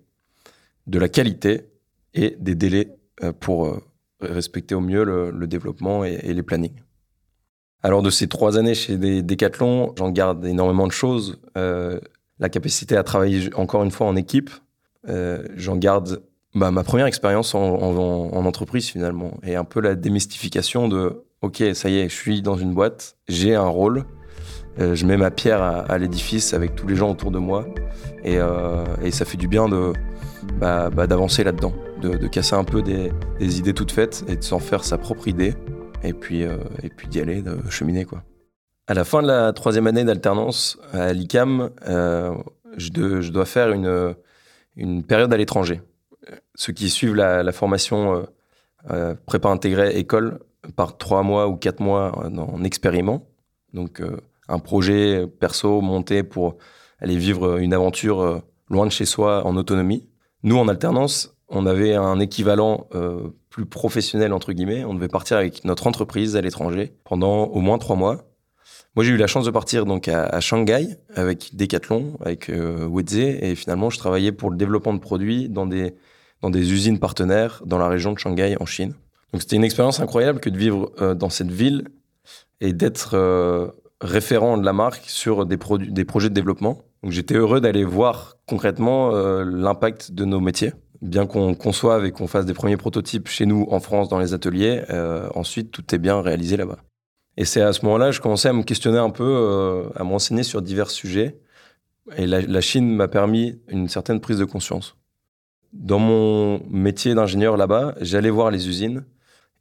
de 0.88 1.00
la 1.00 1.10
qualité 1.10 1.66
et 2.14 2.36
des 2.40 2.56
délais 2.56 2.98
euh, 3.24 3.34
pour 3.34 3.68
euh, 3.68 3.82
respecter 4.22 4.76
au 4.76 4.82
mieux 4.82 5.04
le, 5.04 5.48
développement 5.48 6.04
et, 6.04 6.34
les 6.34 6.44
plannings. 6.44 6.82
Alors 7.84 8.02
de 8.02 8.10
ces 8.10 8.28
trois 8.28 8.58
années 8.58 8.76
chez 8.76 8.98
Decathlon, 8.98 9.94
j'en 9.98 10.10
garde 10.10 10.46
énormément 10.46 10.88
de 10.88 10.92
choses. 10.92 11.40
Euh, 11.58 12.00
la 12.40 12.50
capacité 12.50 12.98
à 12.98 13.04
travailler 13.04 13.54
encore 13.56 13.84
une 13.84 13.92
fois 13.92 14.08
en 14.08 14.16
équipe. 14.16 14.50
j'en 15.56 15.78
garde 15.78 16.22
bah, 16.56 16.72
ma 16.72 16.84
première 16.84 17.06
expérience 17.06 17.56
en, 17.56 17.66
entreprise 18.46 18.88
finalement 18.88 19.38
et 19.44 19.56
un 19.56 19.64
peu 19.64 19.82
la 19.82 19.96
démystification 19.96 20.88
de 20.88 21.24
ok 21.42 21.64
ça 21.74 21.90
y 21.90 22.00
est 22.00 22.10
je 22.10 22.16
suis 22.16 22.42
dans 22.42 22.58
une 22.58 22.74
boîte 22.74 23.18
j'ai 23.28 23.56
un 23.56 23.68
rôle 23.68 24.06
je 24.80 25.06
mets 25.06 25.18
ma 25.18 25.32
pierre 25.32 25.62
à, 25.62 25.98
l'édifice 25.98 26.54
avec 26.54 26.76
tous 26.76 26.88
les 26.88 26.96
gens 26.96 27.12
autour 27.12 27.32
de 27.32 27.40
moi 27.40 27.66
et, 28.24 28.38
et 29.04 29.12
ça 29.12 29.26
fait 29.26 29.38
du 29.38 29.48
bien 29.48 29.68
de 29.68 29.94
bah, 30.60 30.90
bah, 30.90 31.08
d'avancer 31.08 31.44
là-dedans 31.44 31.74
de, 32.02 32.28
casser 32.28 32.56
un 32.56 32.64
peu 32.64 32.82
des, 32.82 33.12
idées 33.40 33.74
toutes 33.74 33.92
faites 33.92 34.24
et 34.28 34.36
de 34.36 34.44
s'en 34.44 34.60
faire 34.60 34.84
sa 34.84 34.98
propre 34.98 35.28
idée 35.28 35.56
et 36.04 36.14
puis, 36.14 36.44
euh, 36.44 36.58
et 36.84 36.90
puis 36.90 37.08
d'y 37.08 37.20
aller, 37.20 37.42
de 37.42 37.58
cheminer 37.70 38.06
quoi. 38.06 38.24
À 38.88 38.94
la 38.94 39.04
fin 39.04 39.22
de 39.22 39.28
la 39.28 39.52
troisième 39.52 39.88
année 39.88 40.06
d'alternance 40.06 40.78
à 40.94 41.12
l'ICAM, 41.12 41.72
euh, 41.88 42.34
je, 42.78 43.30
dois 43.32 43.46
faire 43.46 43.72
une, 43.72 44.16
une 44.78 45.04
période 45.04 45.34
à 45.34 45.38
l'étranger. 45.38 45.82
Ceux 46.58 46.74
qui 46.74 46.90
suivent 46.90 47.16
la, 47.16 47.52
formation 47.54 48.28
euh, 48.92 49.16
prépa 49.26 49.48
intégrée 49.48 49.98
école 49.98 50.40
par 50.76 50.98
trois 50.98 51.24
mois 51.24 51.48
ou 51.48 51.56
quatre 51.56 51.80
mois 51.80 52.12
en 52.18 52.64
expériment. 52.66 53.26
Donc 53.74 54.02
un 54.50 54.60
projet 54.60 55.26
perso 55.40 55.80
monté 55.80 56.24
pour 56.24 56.58
aller 57.00 57.16
vivre 57.16 57.60
une 57.60 57.74
aventure 57.74 58.42
loin 58.70 58.86
de 58.86 58.92
chez 58.92 59.06
soi 59.06 59.46
en 59.46 59.56
autonomie. 59.56 60.10
Nous, 60.44 60.58
en 60.58 60.68
alternance, 60.68 61.38
on 61.50 61.66
avait 61.66 61.96
un 61.96 62.20
équivalent 62.20 62.88
euh, 62.94 63.30
plus 63.50 63.66
professionnel, 63.66 64.34
entre 64.34 64.54
guillemets. 64.54 64.84
On 64.84 64.94
devait 64.94 65.08
partir 65.08 65.38
avec 65.38 65.64
notre 65.64 65.88
entreprise 65.88 66.36
à 66.36 66.42
l'étranger 66.42 66.94
pendant 67.04 67.46
au 67.46 67.60
moins 67.60 67.78
trois 67.78 67.96
mois. 67.96 68.24
Moi, 68.96 69.06
j'ai 69.06 69.12
eu 69.12 69.18
la 69.18 69.28
chance 69.28 69.46
de 69.46 69.52
partir 69.52 69.86
donc 69.86 70.08
à, 70.08 70.40
Shanghai 70.40 70.88
avec 71.14 71.56
Decathlon, 71.56 72.18
avec 72.20 72.50
euh, 72.50 72.90
et 73.12 73.56
finalement, 73.56 73.90
je 73.90 74.00
travaillais 74.00 74.32
pour 74.32 74.50
le 74.50 74.58
développement 74.58 74.94
de 74.94 75.00
produits 75.00 75.50
dans 75.50 75.68
des, 75.68 75.96
dans 76.42 76.50
des 76.50 76.72
usines 76.72 77.00
partenaires 77.00 77.62
dans 77.66 77.78
la 77.78 77.88
région 77.88 78.14
de 78.14 78.20
Shanghai, 78.20 78.56
en 78.60 78.66
Chine. 78.66 78.94
Donc, 79.34 79.42
c'était 79.42 79.56
une 79.56 79.64
expérience 79.64 80.00
incroyable 80.00 80.40
que 80.40 80.50
de 80.50 80.58
vivre 80.58 80.92
euh, 81.02 81.14
dans 81.14 81.30
cette 81.30 81.52
ville 81.52 81.88
et 82.62 82.74
d'être 82.74 83.12
euh, 83.14 83.68
référent 84.02 84.58
de 84.58 84.66
la 84.66 84.74
marque 84.74 85.04
sur 85.08 85.46
des, 85.46 85.58
projets 85.58 86.30
de 86.30 86.34
développement. 86.34 86.82
Donc, 87.04 87.12
j'étais 87.12 87.36
heureux 87.36 87.62
d'aller 87.62 87.84
voir 87.84 88.38
concrètement 88.48 89.12
l'impact 89.44 90.12
de 90.12 90.26
nos 90.26 90.40
métiers 90.40 90.74
bien 91.02 91.26
qu'on 91.26 91.54
conçoive 91.56 92.06
et 92.06 92.12
qu'on 92.12 92.28
fasse 92.28 92.46
des 92.46 92.54
premiers 92.54 92.78
prototypes 92.78 93.28
chez 93.28 93.46
nous 93.46 93.68
en 93.70 93.80
France 93.80 94.10
dans 94.10 94.20
les 94.20 94.34
ateliers, 94.34 94.84
euh, 94.90 95.28
ensuite 95.36 95.72
tout 95.72 95.84
est 95.94 95.98
bien 95.98 96.22
réalisé 96.22 96.58
là-bas. 96.58 96.80
Et 97.38 97.46
c'est 97.46 97.62
à 97.62 97.72
ce 97.74 97.86
moment-là 97.86 98.08
que 98.08 98.14
je 98.14 98.22
commençais 98.22 98.50
à 98.50 98.54
me 98.54 98.64
questionner 98.64 98.98
un 98.98 99.12
peu, 99.12 99.24
euh, 99.24 99.90
à 99.96 100.04
m'enseigner 100.04 100.44
sur 100.44 100.62
divers 100.62 100.90
sujets. 100.90 101.40
Et 102.16 102.26
la, 102.26 102.62
Chine 102.62 102.96
m'a 102.96 103.10
permis 103.10 103.60
une 103.68 103.90
certaine 103.90 104.22
prise 104.22 104.40
de 104.40 104.46
conscience. 104.46 104.96
Dans 105.74 106.00
mon 106.00 106.62
métier 106.70 107.14
d'ingénieur 107.14 107.58
là-bas, 107.58 107.96
j'allais 108.02 108.30
voir 108.30 108.52
les 108.52 108.68
usines 108.68 109.04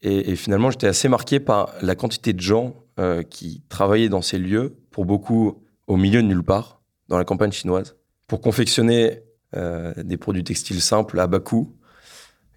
et, 0.03 0.37
finalement 0.37 0.71
j'étais 0.71 0.87
assez 0.87 1.09
marqué 1.09 1.41
par 1.41 1.73
la 1.83 1.95
quantité 1.95 2.33
de 2.33 2.41
gens 2.41 2.75
euh, 2.99 3.23
qui 3.23 3.63
travaillaient 3.69 4.09
dans 4.09 4.23
ces 4.23 4.39
lieux, 4.39 4.77
pour 4.91 5.05
beaucoup 5.05 5.63
au 5.87 5.97
milieu 5.97 6.23
de 6.23 6.27
nulle 6.27 6.43
part, 6.43 6.81
dans 7.09 7.19
la 7.19 7.25
campagne 7.25 7.53
chinoise, 7.53 7.97
pour 8.27 8.41
confectionner 8.41 9.21
euh, 9.57 9.93
des 10.03 10.17
produits 10.17 10.45
textiles 10.45 10.81
simples 10.81 11.19
à 11.21 11.27
bas 11.27 11.41
coût. 11.41 11.75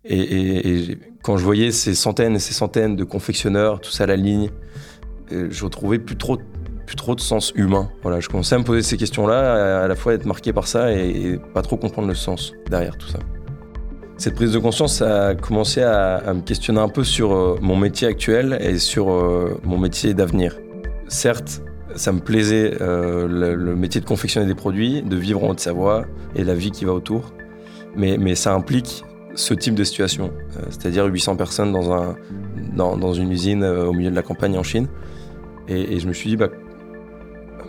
Et, 0.05 0.97
quand 1.21 1.37
je 1.37 1.43
voyais 1.43 1.71
ces 1.71 1.93
centaines 1.93 2.35
et 2.35 2.39
ces 2.39 2.53
centaines 2.53 2.95
de 2.95 3.03
confectionneurs, 3.03 3.81
tout 3.81 3.91
ça 3.91 4.05
à 4.05 4.07
la 4.07 4.15
ligne, 4.15 4.49
euh, 5.31 5.49
je 5.51 5.65
retrouvais 5.65 5.99
plus 5.99 6.15
trop, 6.15 6.37
plus 6.85 6.95
trop 6.95 7.13
de 7.13 7.19
sens 7.19 7.51
humain. 7.55 7.91
Voilà, 8.01 8.21
je 8.21 8.29
commençais 8.29 8.55
à 8.55 8.59
me 8.59 8.63
poser 8.63 8.81
ces 8.81 8.95
questions-là, 8.95 9.83
à, 9.83 9.87
la 9.87 9.95
fois 9.95 10.13
être 10.13 10.25
marqué 10.25 10.53
par 10.53 10.67
ça 10.67 10.93
et, 10.93 11.37
pas 11.53 11.61
trop 11.61 11.77
comprendre 11.77 12.07
le 12.07 12.15
sens 12.15 12.53
derrière 12.69 12.97
tout 12.97 13.09
ça. 13.09 13.19
Cette 14.19 14.35
prise 14.35 14.51
de 14.51 14.59
conscience 14.59 15.01
a 15.01 15.33
commencé 15.33 15.81
à, 15.81 16.31
me 16.33 16.41
questionner 16.41 16.79
un 16.79 16.89
peu 16.89 17.03
sur 17.03 17.33
euh, 17.33 17.57
mon 17.61 17.75
métier 17.75 18.07
actuel 18.07 18.59
et 18.61 18.77
sur 18.77 19.07
mon 19.63 19.79
métier 19.79 20.13
d'avenir. 20.13 20.59
Certes, 21.07 21.63
ça 21.95 22.11
me 22.11 22.19
plaisait 22.19 22.77
euh, 22.81 23.27
le, 23.27 23.75
métier 23.75 23.99
de 24.01 24.05
confectionner 24.05 24.45
des 24.45 24.55
produits, 24.55 25.01
de 25.01 25.15
vivre 25.15 25.43
en 25.43 25.49
Haute-Savoie 25.49 26.05
et 26.35 26.43
la 26.43 26.53
vie 26.53 26.71
qui 26.71 26.85
va 26.85 26.93
autour. 26.93 27.33
Mais, 27.95 28.35
ça 28.35 28.53
implique 28.53 29.03
ce 29.35 29.53
type 29.53 29.75
de 29.75 29.83
situation, 29.83 30.31
euh, 30.57 30.61
c'est-à-dire 30.69 31.05
800 31.05 31.35
personnes 31.35 31.71
dans, 31.71 31.91
un, 31.91 32.15
dans, 32.75 33.13
une 33.13 33.31
usine 33.31 33.63
euh, 33.63 33.85
au 33.85 33.93
milieu 33.93 34.11
de 34.11 34.15
la 34.15 34.21
campagne 34.21 34.57
en 34.57 34.63
Chine. 34.63 34.87
Et, 35.67 35.99
je 35.99 36.07
me 36.07 36.13
suis 36.13 36.29
dit, 36.29 36.37
bah, 36.37 36.49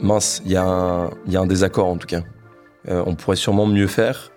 mince, 0.00 0.42
il 0.44 0.52
y, 0.52 0.56
a 0.56 1.10
un 1.34 1.46
désaccord 1.46 1.88
en 1.88 1.96
tout 1.96 2.06
cas. 2.06 2.22
on 2.88 3.14
pourrait 3.14 3.36
sûrement 3.36 3.66
mieux 3.66 3.86
faire 3.86 4.30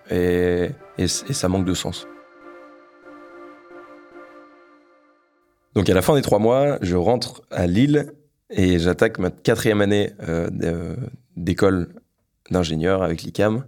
et, 0.97 1.07
ça 1.07 1.47
manque 1.47 1.65
de 1.65 1.73
sens. 1.73 2.07
Donc 5.75 5.89
à 5.89 5.93
la 5.93 6.01
fin 6.01 6.15
des 6.15 6.21
trois 6.21 6.39
mois, 6.39 6.77
je 6.81 6.95
rentre 6.95 7.41
à 7.49 7.65
Lille 7.65 8.13
et 8.49 8.77
j'attaque 8.77 9.17
ma 9.17 9.31
quatrième 9.31 9.81
année 9.81 10.11
euh, 10.27 10.95
d'école 11.35 11.89
d'ingénieur 12.51 13.01
avec 13.01 13.23
l'ICAM. 13.23 13.65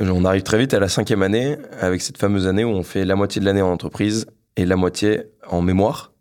On 0.00 0.24
arrive 0.24 0.42
très 0.42 0.58
vite 0.58 0.74
à 0.74 0.80
la 0.80 0.88
cinquième 0.88 1.22
année, 1.22 1.56
avec 1.80 2.02
cette 2.02 2.18
fameuse 2.18 2.48
année 2.48 2.64
où 2.64 2.70
on 2.70 2.82
fait 2.82 3.04
la 3.04 3.14
moitié 3.14 3.40
de 3.40 3.46
l'année 3.46 3.62
en 3.62 3.70
entreprise 3.70 4.26
et 4.56 4.66
la 4.66 4.74
moitié 4.74 5.22
en 5.48 5.62
mémoire. 5.62 6.12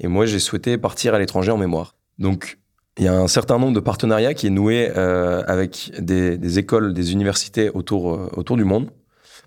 Et 0.00 0.08
moi, 0.08 0.24
j'ai 0.24 0.38
souhaité 0.38 0.78
partir 0.78 1.14
à 1.14 1.18
l'étranger 1.18 1.52
en 1.52 1.58
mémoire. 1.58 1.94
Donc, 2.18 2.58
il 2.96 3.04
y 3.04 3.08
a 3.08 3.14
un 3.14 3.28
certain 3.28 3.58
nombre 3.58 3.74
de 3.74 3.80
partenariats 3.80 4.32
qui 4.32 4.46
est 4.46 4.50
noué 4.50 4.90
euh, 4.96 5.42
avec 5.46 5.92
des, 5.98 6.58
écoles, 6.58 6.94
des 6.94 7.12
universités 7.12 7.70
autour, 7.70 8.14
euh, 8.14 8.30
autour 8.34 8.56
du 8.56 8.64
monde 8.64 8.90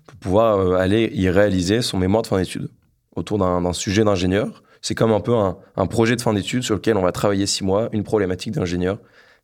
pour 0.06 0.16
pouvoir 0.18 0.74
aller 0.74 1.10
y 1.12 1.28
réaliser 1.28 1.82
son 1.82 1.98
mémoire 1.98 2.22
de 2.22 2.28
fin 2.28 2.38
d'études 2.38 2.68
autour 3.14 3.38
d'un 3.38 3.72
sujet 3.72 4.04
d'ingénieur. 4.04 4.62
C'est 4.82 4.94
comme 4.94 5.12
un 5.12 5.20
peu 5.20 5.34
un, 5.34 5.86
projet 5.86 6.16
de 6.16 6.20
fin 6.20 6.34
d'études 6.34 6.62
sur 6.62 6.74
lequel 6.74 6.96
on 6.96 7.02
va 7.02 7.12
travailler 7.12 7.46
six 7.46 7.64
mois, 7.64 7.88
une 7.92 8.04
problématique 8.04 8.52
d'ingénieur, 8.52 8.98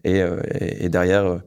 et, 0.04 0.22
et, 0.60 0.88
derrière 0.88 1.40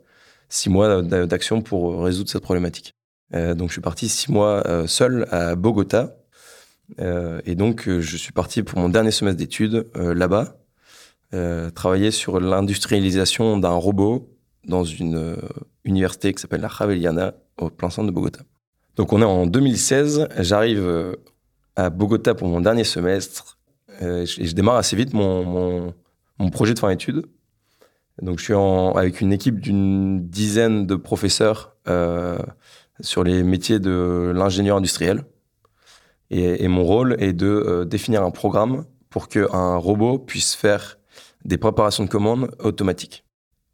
six 0.50 0.70
mois 0.70 1.02
d'action 1.02 1.62
pour 1.62 2.04
résoudre 2.04 2.30
cette 2.30 2.42
problématique. 2.42 2.94
donc 3.32 3.70
je 3.70 3.74
suis 3.74 3.82
parti 3.82 4.10
six 4.10 4.32
mois 4.32 4.64
seul 4.88 5.28
à 5.32 5.56
Bogota, 5.56 6.18
et 7.00 7.56
donc 7.56 7.88
je 7.88 8.18
suis 8.18 8.34
parti 8.34 8.64
pour 8.64 8.80
mon 8.80 8.90
dernier 8.90 9.12
semestre 9.12 9.38
d'études 9.38 9.86
là-bas, 9.96 10.58
travailler 11.76 12.12
sur 12.12 12.40
l'industrialisation 12.40 13.58
d'un 13.58 13.70
robot 13.70 14.36
dans 14.68 14.84
une 14.84 15.16
euh, 15.16 15.36
université 15.84 16.34
qui 16.34 16.42
s'appelle 16.42 16.62
la 16.62 16.70
Javeliana, 16.70 17.34
au 17.58 17.70
plein 17.70 17.90
centre 17.90 18.08
de 18.08 18.12
Bogota. 18.12 18.42
Donc 18.96 19.12
on 19.12 19.22
est 19.22 19.26
en 19.26 19.46
2016, 19.46 20.30
j'arrive 20.40 20.80
euh, 20.80 21.16
à 21.76 21.90
Bogota 21.90 22.34
pour 22.34 22.48
mon 22.48 22.62
dernier 22.62 22.86
semestre 22.86 23.60
euh, 24.02 24.22
et 24.22 24.46
je, 24.46 24.56
démarre 24.56 24.76
assez 24.76 24.96
vite 24.96 25.14
mon, 25.14 25.94
projet 26.52 26.74
de 26.74 26.80
fin 26.80 26.90
d'études. 26.90 27.26
Donc 28.22 28.40
je 28.40 28.46
suis 28.46 28.54
en, 28.54 28.94
avec 28.94 29.20
une 29.20 29.34
équipe 29.34 29.60
d'une 29.60 30.26
dizaine 30.28 30.88
de 30.88 30.96
professeurs 30.96 31.76
sur 33.02 33.24
les 33.26 33.44
métiers 33.44 33.80
de 33.80 34.32
l'ingénieur 34.34 34.78
industriel. 34.78 35.26
Et, 36.32 36.68
mon 36.68 36.84
rôle 36.84 37.16
est 37.20 37.34
de 37.34 37.84
définir 37.84 38.24
un 38.24 38.32
programme 38.32 38.86
pour 39.10 39.28
qu'un 39.28 39.76
robot 39.76 40.18
puisse 40.18 40.56
faire 40.56 40.98
des 41.44 41.58
préparations 41.58 42.06
de 42.06 42.10
commandes 42.10 42.50
automatiques. 42.60 43.25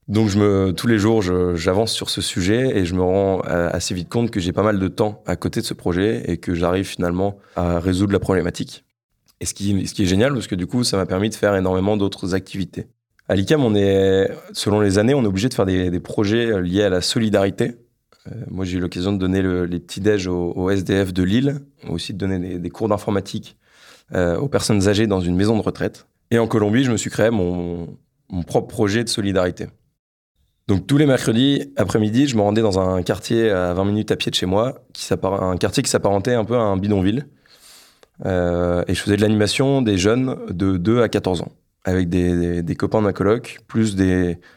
Donc 0.08 0.32
tous 0.76 0.88
les 0.88 0.98
jours, 0.98 1.22
j'avance 1.22 1.94
sur 1.94 2.10
ce 2.10 2.22
sujet 2.22 2.78
et 2.78 2.86
je 2.86 2.96
me 2.96 3.02
rends 3.02 3.42
euh, 3.48 3.70
assez 3.72 3.94
vite 3.94 4.10
compte 4.10 4.32
que 4.32 4.40
j'ai 4.40 4.52
pas 4.52 4.64
mal 4.64 4.80
de 4.80 4.88
temps 4.88 5.24
à 5.26 5.36
côté 5.36 5.62
de 5.62 5.66
ce 5.66 5.74
projet 5.74 6.24
et 6.28 6.38
que 6.38 6.54
j'arrive 6.54 6.86
finalement 6.86 7.38
à 7.56 7.80
résoudre 7.80 8.12
la 8.12 8.20
problématique. 8.20 8.84
Et 9.40 9.46
ce 9.46 9.54
qui, 9.54 9.72
est 9.72 10.06
génial, 10.06 10.34
parce 10.34 10.48
que 10.48 10.56
du 10.56 10.68
coup, 10.68 10.84
ça 10.84 10.98
m'a 10.98 11.06
permis 11.06 11.30
de 11.30 11.36
faire 11.36 11.56
énormément 11.56 11.98
d'autres 11.98 12.36
activités. 12.36 12.88
À 13.28 13.36
l'ICAM, 13.36 13.62
selon 14.54 14.82
les 14.82 15.00
années, 15.00 15.14
on 15.14 15.24
est 15.24 15.28
obligé 15.28 15.50
de 15.50 15.54
faire 15.54 15.66
des, 15.66 16.00
projets 16.00 16.62
liés 16.62 16.84
à 16.84 16.90
la 16.90 17.02
solidarité. 17.02 17.76
Euh, 18.28 18.32
moi, 18.50 18.66
j'ai 18.66 18.78
eu 18.78 18.82
l'occasion 18.82 19.14
de 19.14 19.18
donner 19.18 19.42
le, 19.42 19.66
les 19.66 19.80
petits 19.80 20.02
déj 20.02 20.28
au, 20.28 20.70
SDF 20.70 21.14
de 21.14 21.24
Lille, 21.24 21.62
aussi 21.90 22.14
de 22.14 22.20
donner 22.20 22.60
des, 22.60 22.70
cours 22.70 22.90
d'informatique 22.90 23.58
euh, 24.14 24.38
aux 24.38 24.50
personnes 24.50 24.88
âgées 24.88 25.08
dans 25.08 25.22
une 25.22 25.36
maison 25.36 25.56
de 25.56 25.62
retraite. 25.62 26.06
Et 26.30 26.38
en 26.38 26.48
Colombie, 26.48 26.84
je 26.84 26.92
me 26.92 26.98
suis 26.98 27.10
créé 27.10 27.32
mon 27.32 27.88
propre 28.46 28.68
projet 28.68 29.04
de 29.04 29.10
solidarité. 29.10 29.68
Donc 30.68 30.88
tous 30.88 30.98
les 30.98 31.06
mercredis 31.06 31.74
après-midi, 31.76 32.28
je 32.28 32.36
me 32.36 32.42
rendais 32.42 32.62
dans 32.62 32.80
un 32.80 33.02
quartier 33.02 33.50
à 33.50 33.74
20 33.74 33.86
minutes 33.86 34.12
à 34.12 34.16
pied 34.16 34.30
de 34.30 34.36
chez 34.36 34.46
moi, 34.46 34.86
qui 34.94 35.08
un 35.12 35.58
quartier 35.58 35.84
qui 35.84 35.90
s'apparentait 35.90 36.34
un 36.34 36.46
peu 36.46 36.56
à 36.56 36.62
un 36.62 36.78
bidonville. 36.78 37.28
Euh, 38.26 38.84
et 38.88 38.94
je 38.94 39.02
faisais 39.02 39.18
de 39.18 39.22
l'animation 39.22 39.82
des 39.82 39.98
jeunes 39.98 40.38
de 40.50 40.78
2 40.78 41.02
à 41.02 41.10
14 41.10 41.42
ans, 41.42 41.52
avec 41.84 42.10
des, 42.10 42.76
copains 42.78 43.00
de 43.00 43.06
ma 43.06 43.14
coloc, 43.14 43.60
plus 43.68 43.98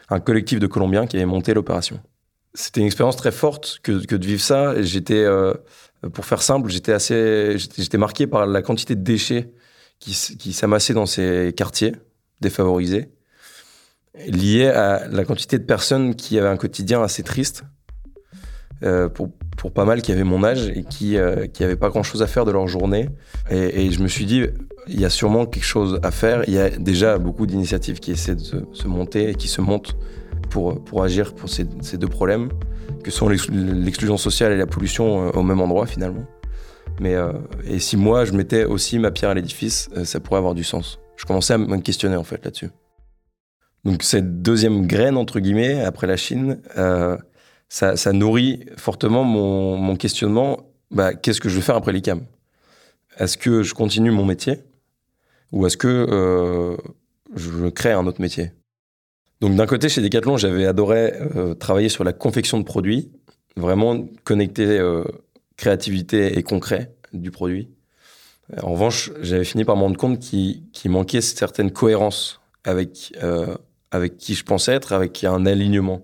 un 0.09 0.19
collectif 0.19 0.59
de 0.59 0.67
Colombiens 0.67 1.07
qui 1.07 1.17
avait 1.17 1.25
monté 1.25 1.53
l'opération. 1.53 1.99
C'était 2.53 2.79
une 2.79 2.85
expérience 2.85 3.17
très 3.17 3.31
forte 3.31 3.79
que, 3.83 3.91
de 3.91 4.25
vivre 4.25 4.41
ça. 4.41 4.81
J'étais, 4.81 5.23
euh, 5.23 5.53
pour 6.13 6.25
faire 6.25 6.41
simple, 6.41 6.69
j'étais 6.69 6.93
assez, 6.93 7.57
j'étais 7.57 7.97
marqué 7.97 8.27
par 8.27 8.45
la 8.45 8.61
quantité 8.61 8.95
de 8.95 9.01
déchets 9.01 9.51
qui, 9.99 10.11
qui 10.37 10.53
s'amassaient 10.53 10.93
dans 10.93 11.07
ces 11.07 11.53
quartiers 11.57 11.93
défavorisés 12.41 13.09
lié 14.27 14.67
à 14.67 15.07
la 15.07 15.25
quantité 15.25 15.57
de 15.57 15.63
personnes 15.63 16.15
qui 16.15 16.37
avaient 16.39 16.47
un 16.47 16.57
quotidien 16.57 17.01
assez 17.01 17.23
triste, 17.23 17.63
euh, 18.83 19.07
pour, 19.07 19.31
pour, 19.57 19.71
pas 19.71 19.85
mal 19.85 20.01
qui 20.01 20.11
avaient 20.11 20.25
mon 20.25 20.43
âge 20.43 20.67
et 20.67 20.83
qui 20.83 21.17
euh, 21.17 21.47
qui 21.47 21.63
pas 21.75 21.89
grand 21.89 22.03
chose 22.03 22.21
à 22.21 22.27
faire 22.27 22.45
de 22.45 22.51
leur 22.51 22.67
journée. 22.67 23.09
Et, 23.49 23.89
je 23.91 24.01
me 24.01 24.07
suis 24.07 24.25
dit, 24.25 24.43
il 24.87 24.99
y 24.99 25.05
a 25.05 25.09
sûrement 25.09 25.45
quelque 25.45 25.63
chose 25.63 25.99
à 26.03 26.11
faire. 26.11 26.43
Il 26.47 26.53
y 26.53 26.59
a 26.59 26.69
déjà 26.69 27.17
beaucoup 27.17 27.45
d'initiatives 27.45 27.99
qui 27.99 28.11
essaient 28.11 28.35
de 28.35 28.65
se, 28.71 28.87
monter 28.87 29.29
et 29.29 29.35
qui 29.35 29.47
se 29.47 29.61
montent 29.61 29.95
pour, 30.49 30.83
pour 30.83 31.03
agir 31.03 31.33
pour 31.33 31.49
ces, 31.49 31.65
ces 31.81 31.97
deux 31.97 32.07
problèmes, 32.07 32.49
que 33.03 33.11
sont 33.11 33.29
l'exclusion 33.29 34.17
sociale 34.17 34.51
et 34.51 34.57
la 34.57 34.67
pollution 34.67 35.27
euh, 35.27 35.31
au 35.31 35.43
même 35.43 35.61
endroit 35.61 35.85
finalement. 35.85 36.25
Mais 36.99 37.15
euh, 37.15 37.33
et 37.65 37.79
si 37.79 37.97
moi 37.97 38.25
je 38.25 38.33
mettais 38.33 38.65
aussi 38.65 38.99
ma 38.99 39.11
pierre 39.11 39.31
à 39.31 39.33
l'édifice, 39.33 39.89
euh, 39.95 40.05
ça 40.05 40.19
pourrait 40.19 40.39
avoir 40.39 40.55
du 40.55 40.63
sens. 40.63 40.99
Je 41.17 41.25
commençais 41.25 41.53
à 41.53 41.57
me 41.57 41.77
questionner 41.77 42.15
en 42.15 42.23
fait 42.23 42.43
là-dessus. 42.43 42.69
Donc 43.85 44.01
cette 44.01 44.41
deuxième 44.41 44.87
graine, 44.87 45.15
entre 45.15 45.39
guillemets, 45.39 45.81
après 45.81 46.07
la 46.07 46.17
Chine, 46.17 46.59
euh, 46.77 47.15
ça, 47.69 47.95
nourrit 48.13 48.65
fortement 48.77 49.23
mon, 49.23 49.95
questionnement. 49.95 50.71
Bah, 50.89 51.13
Qu'est-ce 51.13 51.39
que 51.39 51.49
je 51.49 51.55
vais 51.55 51.61
faire 51.61 51.75
après 51.75 51.93
l'ICAM? 51.93 52.25
Est-ce 53.17 53.37
que 53.37 53.61
je 53.61 53.73
continue 53.75 54.11
mon 54.11 54.25
métier? 54.25 54.63
Ou 55.51 55.67
est-ce 55.67 55.77
que 55.77 55.87
euh, 55.87 56.75
je 57.35 57.69
crée 57.69 57.91
un 57.91 58.07
autre 58.07 58.21
métier? 58.21 58.51
Donc 59.39 59.55
d'un 59.55 59.67
côté, 59.67 59.87
chez 59.87 60.01
Decathlon, 60.01 60.37
j'avais 60.37 60.65
adoré 60.65 61.13
euh, 61.35 61.53
travailler 61.53 61.89
sur 61.89 62.03
la 62.03 62.13
confection 62.13 62.57
de 62.57 62.63
produits, 62.63 63.11
vraiment 63.55 64.07
connecter 64.23 64.81
créativité 65.57 66.37
et 66.37 66.43
concret 66.43 66.95
du 67.13 67.31
produit. 67.31 67.69
En 68.61 68.71
revanche, 68.71 69.11
j'avais 69.21 69.45
fini 69.45 69.63
par 69.63 69.77
me 69.77 69.81
rendre 69.81 69.97
compte 69.97 70.19
qu'il 70.19 70.91
manquait 70.91 71.21
certaines 71.21 71.71
cohérences 71.71 72.41
avec 72.63 73.13
avec 73.95 74.17
qui 74.17 74.35
je 74.35 74.43
pensais 74.43 74.73
être, 74.73 74.93
avec 74.93 75.13
qui 75.13 75.25
a 75.25 75.31
un 75.31 75.45
alignement. 75.45 76.01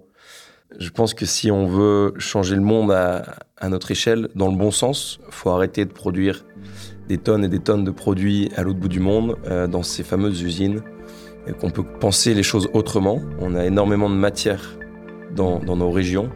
Je 0.80 0.90
pense 0.90 1.14
que 1.14 1.26
si 1.26 1.52
on 1.52 1.68
veut 1.68 2.14
changer 2.18 2.56
le 2.56 2.62
monde 2.62 2.92
à, 2.92 3.70
notre 3.70 3.92
échelle, 3.92 4.30
dans 4.36 4.50
le 4.50 4.58
bon 4.58 4.72
sens, 4.72 5.20
faut 5.30 5.50
arrêter 5.50 5.86
de 5.86 5.92
produire 5.92 6.46
des 7.08 7.18
tonnes 7.18 7.44
et 7.44 7.50
des 7.50 7.60
tonnes 7.60 7.84
de 7.84 7.92
produits 7.92 8.50
à 8.56 8.64
l'autre 8.64 8.80
bout 8.80 8.88
du 8.88 9.02
monde, 9.02 9.36
euh, 9.48 9.68
dans 9.68 9.84
ces 9.84 10.04
fameuses 10.04 10.42
usines, 10.42 10.82
et 11.46 11.52
qu'on 11.52 11.70
peut 11.70 11.84
penser 11.84 12.34
les 12.34 12.44
choses 12.44 12.70
autrement. 12.74 13.22
On 13.40 13.54
a 13.54 13.66
énormément 13.66 14.10
de 14.10 14.16
matière 14.16 14.78
dans, 15.36 15.60
nos 15.60 15.92
régions. 15.92 16.30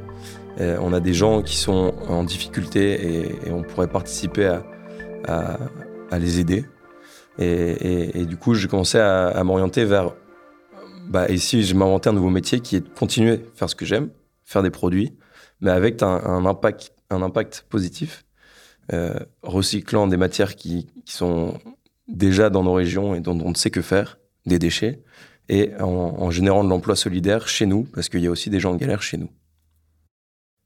Euh, 0.59 0.77
on 0.81 0.91
a 0.91 0.99
des 0.99 1.13
gens 1.13 1.41
qui 1.41 1.55
sont 1.55 1.93
en 2.09 2.23
difficulté 2.23 3.29
et, 3.47 3.51
on 3.51 3.63
pourrait 3.63 3.87
participer 3.87 4.59
à, 5.27 5.57
les 6.19 6.39
aider. 6.39 6.65
Et, 7.39 8.25
du 8.25 8.37
coup, 8.37 8.53
j'ai 8.53 8.67
commencé 8.67 8.99
à 8.99 9.41
m'orienter 9.43 9.85
vers 9.85 10.13
bah, 11.07 11.29
ici, 11.29 11.63
je 11.63 11.75
m'inventais 11.75 12.09
un 12.09 12.13
nouveau 12.13 12.29
métier 12.29 12.59
qui 12.59 12.75
est 12.75 12.81
de 12.81 12.89
continuer 12.89 13.33
à 13.33 13.37
faire 13.55 13.69
ce 13.69 13.75
que 13.75 13.85
j'aime, 13.85 14.09
faire 14.43 14.63
des 14.63 14.69
produits, 14.69 15.13
mais 15.61 15.71
avec 15.71 16.01
un, 16.01 16.45
impact, 16.45 17.65
positif, 17.69 18.25
euh, 18.93 19.13
recyclant 19.41 20.07
des 20.07 20.17
matières 20.17 20.55
qui, 20.55 20.87
sont 21.05 21.59
déjà 22.07 22.49
dans 22.49 22.63
nos 22.63 22.73
régions 22.73 23.13
et 23.13 23.19
dont 23.19 23.39
on 23.43 23.49
ne 23.49 23.55
sait 23.55 23.69
que 23.69 23.81
faire, 23.81 24.17
des 24.45 24.57
déchets, 24.57 25.03
et 25.49 25.71
en, 25.79 26.31
générant 26.31 26.63
de 26.63 26.69
l'emploi 26.69 26.95
solidaire 26.95 27.47
chez 27.47 27.67
nous, 27.67 27.83
parce 27.83 28.09
qu'il 28.09 28.21
y 28.21 28.27
a 28.27 28.31
aussi 28.31 28.49
des 28.49 28.59
gens 28.59 28.73
en 28.73 28.75
galère 28.75 29.03
chez 29.03 29.17
nous. 29.17 29.29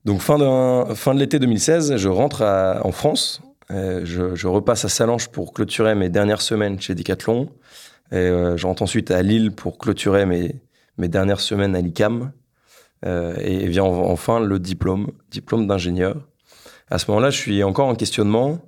Donc 0.06 0.22
fin, 0.22 0.38
de 0.38 1.20
l'été 1.20 1.40
2016, 1.40 1.98
je 1.98 2.08
rentre 2.08 2.44
en 2.84 2.92
France, 2.94 3.42
euh, 3.72 4.02
je, 4.06 4.34
je, 4.36 4.48
repasse 4.48 4.86
à 4.86 4.90
Salange 4.90 5.28
pour 5.28 5.54
clôturer 5.54 5.94
mes 5.94 6.10
dernières 6.10 6.42
semaines 6.42 6.80
chez 6.80 6.96
Decathlon. 6.96 7.50
Et 8.12 8.16
euh, 8.16 8.58
je 8.58 8.66
rentre 8.66 8.82
ensuite 8.82 9.12
à 9.12 9.22
Lille 9.22 9.52
pour 9.52 9.78
clôturer 9.78 10.26
mes, 10.26 10.56
mes 10.98 11.08
dernières 11.08 11.40
semaines 11.40 11.76
à 11.76 11.82
l'ICAM. 11.82 12.32
Euh, 13.06 13.36
et 13.40 13.68
vient 13.68 13.86
enfin 13.86 14.42
le 14.42 14.60
diplôme, 14.60 15.12
diplôme 15.32 15.68
d'ingénieur. 15.68 16.28
À 16.90 17.00
ce 17.00 17.10
moment-là, 17.12 17.30
je 17.30 17.38
suis 17.38 17.64
encore 17.64 17.88
en 17.88 17.96
questionnement. 17.96 18.60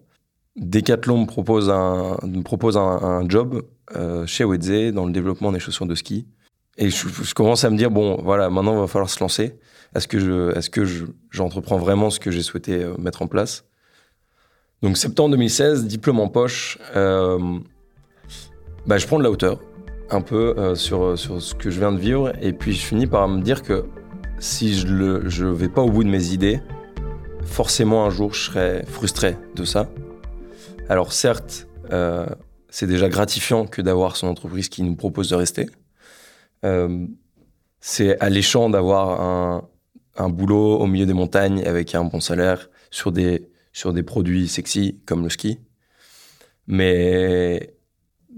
Decathlon 0.55 1.21
me 1.21 1.25
propose 1.25 1.69
un, 1.69 2.17
me 2.23 2.41
propose 2.41 2.77
un, 2.77 3.27
job 3.27 3.63
euh, 3.95 4.25
chez 4.25 4.45
Wedze 4.45 4.93
dans 4.93 5.05
le 5.05 5.11
développement 5.11 5.51
des 5.51 5.59
chaussures 5.59 5.85
de 5.85 5.95
ski. 5.95 6.27
Et 6.77 6.89
je, 6.89 7.33
commence 7.33 7.63
à 7.63 7.69
me 7.69 7.77
dire 7.77 7.91
bon, 7.91 8.21
voilà, 8.23 8.49
maintenant 8.49 8.73
il 8.73 8.79
va 8.79 8.87
falloir 8.87 9.09
se 9.09 9.19
lancer. 9.19 9.59
Est-ce 9.95 10.07
que 10.07 10.19
je, 10.19 10.55
est-ce 10.57 10.69
que 10.69 10.85
je, 10.85 11.05
j'entreprends 11.29 11.77
vraiment 11.77 12.09
ce 12.09 12.19
que 12.19 12.31
j'ai 12.31 12.41
souhaité 12.41 12.83
euh, 12.83 12.95
mettre 12.97 13.21
en 13.21 13.27
place? 13.27 13.65
Donc 14.81 14.97
septembre 14.97 15.31
2016, 15.31 15.85
diplôme 15.85 16.19
en 16.19 16.27
poche. 16.27 16.79
Euh, 16.95 17.59
bah, 18.85 18.97
je 18.97 19.07
prends 19.07 19.17
de 19.17 19.23
la 19.23 19.31
hauteur, 19.31 19.59
un 20.09 20.21
peu 20.21 20.55
euh, 20.57 20.75
sur, 20.75 21.17
sur 21.17 21.41
ce 21.41 21.53
que 21.53 21.69
je 21.69 21.79
viens 21.79 21.91
de 21.91 21.99
vivre, 21.99 22.33
et 22.41 22.53
puis 22.53 22.73
je 22.73 22.85
finis 22.85 23.07
par 23.07 23.27
me 23.27 23.41
dire 23.41 23.63
que 23.63 23.85
si 24.39 24.73
je 24.73 24.87
ne 24.87 25.29
je 25.29 25.45
vais 25.45 25.69
pas 25.69 25.81
au 25.81 25.89
bout 25.89 26.03
de 26.03 26.09
mes 26.09 26.29
idées, 26.29 26.59
forcément 27.45 28.05
un 28.05 28.09
jour 28.09 28.33
je 28.33 28.41
serai 28.41 28.83
frustré 28.87 29.37
de 29.55 29.63
ça. 29.65 29.89
Alors 30.89 31.13
certes, 31.13 31.67
euh, 31.91 32.25
c'est 32.69 32.87
déjà 32.87 33.07
gratifiant 33.07 33.65
que 33.67 33.81
d'avoir 33.81 34.15
son 34.15 34.27
entreprise 34.27 34.67
qui 34.67 34.81
nous 34.83 34.95
propose 34.95 35.29
de 35.29 35.35
rester. 35.35 35.69
Euh, 36.65 37.05
c'est 37.79 38.19
alléchant 38.19 38.69
d'avoir 38.69 39.21
un, 39.21 39.67
un, 40.17 40.29
boulot 40.29 40.77
au 40.79 40.87
milieu 40.87 41.05
des 41.05 41.13
montagnes 41.13 41.63
avec 41.65 41.95
un 41.95 42.03
bon 42.03 42.19
salaire 42.19 42.69
sur 42.91 43.11
des, 43.11 43.49
sur 43.73 43.93
des 43.93 44.03
produits 44.03 44.47
sexy 44.47 44.99
comme 45.05 45.23
le 45.23 45.29
ski. 45.29 45.59
Mais 46.67 47.73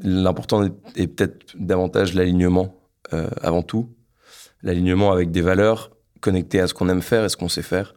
L'important 0.02 0.64
est, 0.96 1.08
peut-être 1.08 1.56
davantage 1.58 2.14
l'alignement 2.14 2.76
euh, 3.14 3.30
avant 3.42 3.62
tout. 3.62 3.90
L'alignement 4.62 5.12
avec 5.12 5.32
des 5.32 5.42
valeurs 5.42 5.92
connectées 6.20 6.60
à 6.60 6.68
ce 6.68 6.74
qu'on 6.74 6.90
aime 6.90 7.02
faire 7.02 7.26
et 7.26 7.30
ce 7.30 7.38
qu'on 7.38 7.50
sait 7.50 7.62
faire. 7.62 7.94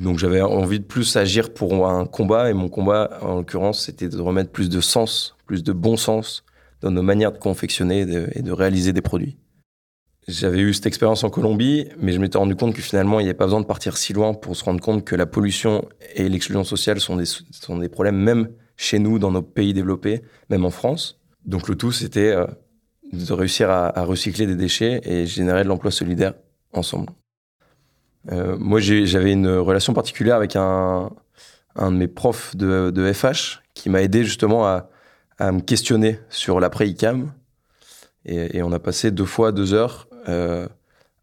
Donc 0.00 0.18
j'avais 0.18 0.40
envie 0.40 0.80
de 0.80 0.84
plus 0.84 1.16
agir 1.16 1.52
pour 1.52 1.86
un 1.86 2.06
combat 2.06 2.50
et 2.50 2.54
mon 2.54 2.68
combat, 2.68 3.18
en 3.20 3.36
l'occurrence, 3.36 3.84
c'était 3.84 4.08
de 4.08 4.20
remettre 4.20 4.50
plus 4.50 4.70
de 4.70 4.80
sens, 4.80 5.36
plus 5.46 5.62
de 5.62 5.72
bon 5.72 5.96
sens 5.96 6.44
dans 6.80 6.90
nos 6.90 7.02
manières 7.02 7.32
de 7.32 7.38
confectionner 7.38 8.00
et 8.00 8.42
de, 8.42 8.52
réaliser 8.52 8.94
des 8.94 9.02
produits. 9.02 9.36
J'avais 10.26 10.60
eu 10.60 10.72
cette 10.72 10.86
expérience 10.86 11.22
en 11.24 11.28
Colombie, 11.28 11.88
mais 11.98 12.12
je 12.12 12.18
m'étais 12.18 12.38
rendu 12.38 12.56
compte 12.56 12.74
que 12.74 12.80
finalement, 12.80 13.20
il 13.20 13.24
n'y 13.24 13.28
avait 13.28 13.36
pas 13.36 13.44
besoin 13.44 13.60
de 13.60 13.66
partir 13.66 13.98
si 13.98 14.14
loin 14.14 14.32
pour 14.32 14.56
se 14.56 14.64
rendre 14.64 14.80
compte 14.80 15.04
que 15.04 15.16
la 15.16 15.26
pollution 15.26 15.86
et 16.14 16.28
l'exclusion 16.28 16.64
sociale 16.64 17.00
sont 17.00 17.16
des, 17.16 17.26
sont 17.26 17.76
des 17.76 17.88
problèmes 17.88 18.16
même 18.16 18.48
chez 18.76 18.98
nous, 18.98 19.18
dans 19.18 19.30
nos 19.30 19.42
pays 19.42 19.74
développés, 19.74 20.22
même 20.48 20.64
en 20.64 20.70
France. 20.70 21.19
Donc 21.50 21.68
le 21.68 21.74
tout, 21.74 21.90
c'était 21.90 22.30
euh, 22.30 22.46
de 23.12 23.32
réussir 23.32 23.70
à, 23.70 23.90
recycler 24.04 24.46
des 24.46 24.54
déchets 24.54 25.00
et 25.02 25.26
générer 25.26 25.64
de 25.64 25.68
l'emploi 25.68 25.90
solidaire 25.90 26.34
ensemble. 26.72 27.08
Euh, 28.30 28.56
moi, 28.56 28.78
j'avais 28.78 29.32
une 29.32 29.48
relation 29.48 29.92
particulière 29.92 30.36
avec 30.36 30.54
un, 30.54 31.10
de 31.76 31.90
mes 31.90 32.06
profs 32.06 32.54
de, 32.54 33.12
FH 33.12 33.62
qui 33.74 33.90
m'a 33.90 34.00
aidé 34.00 34.22
justement 34.22 34.64
à, 34.64 34.88
me 35.40 35.60
questionner 35.60 36.20
sur 36.28 36.60
l'après-ICAM. 36.60 37.32
Et, 38.26 38.62
on 38.62 38.70
a 38.70 38.78
passé 38.78 39.10
deux 39.10 39.24
fois 39.24 39.50
deux 39.50 39.74
heures 39.74 40.06
euh, 40.28 40.68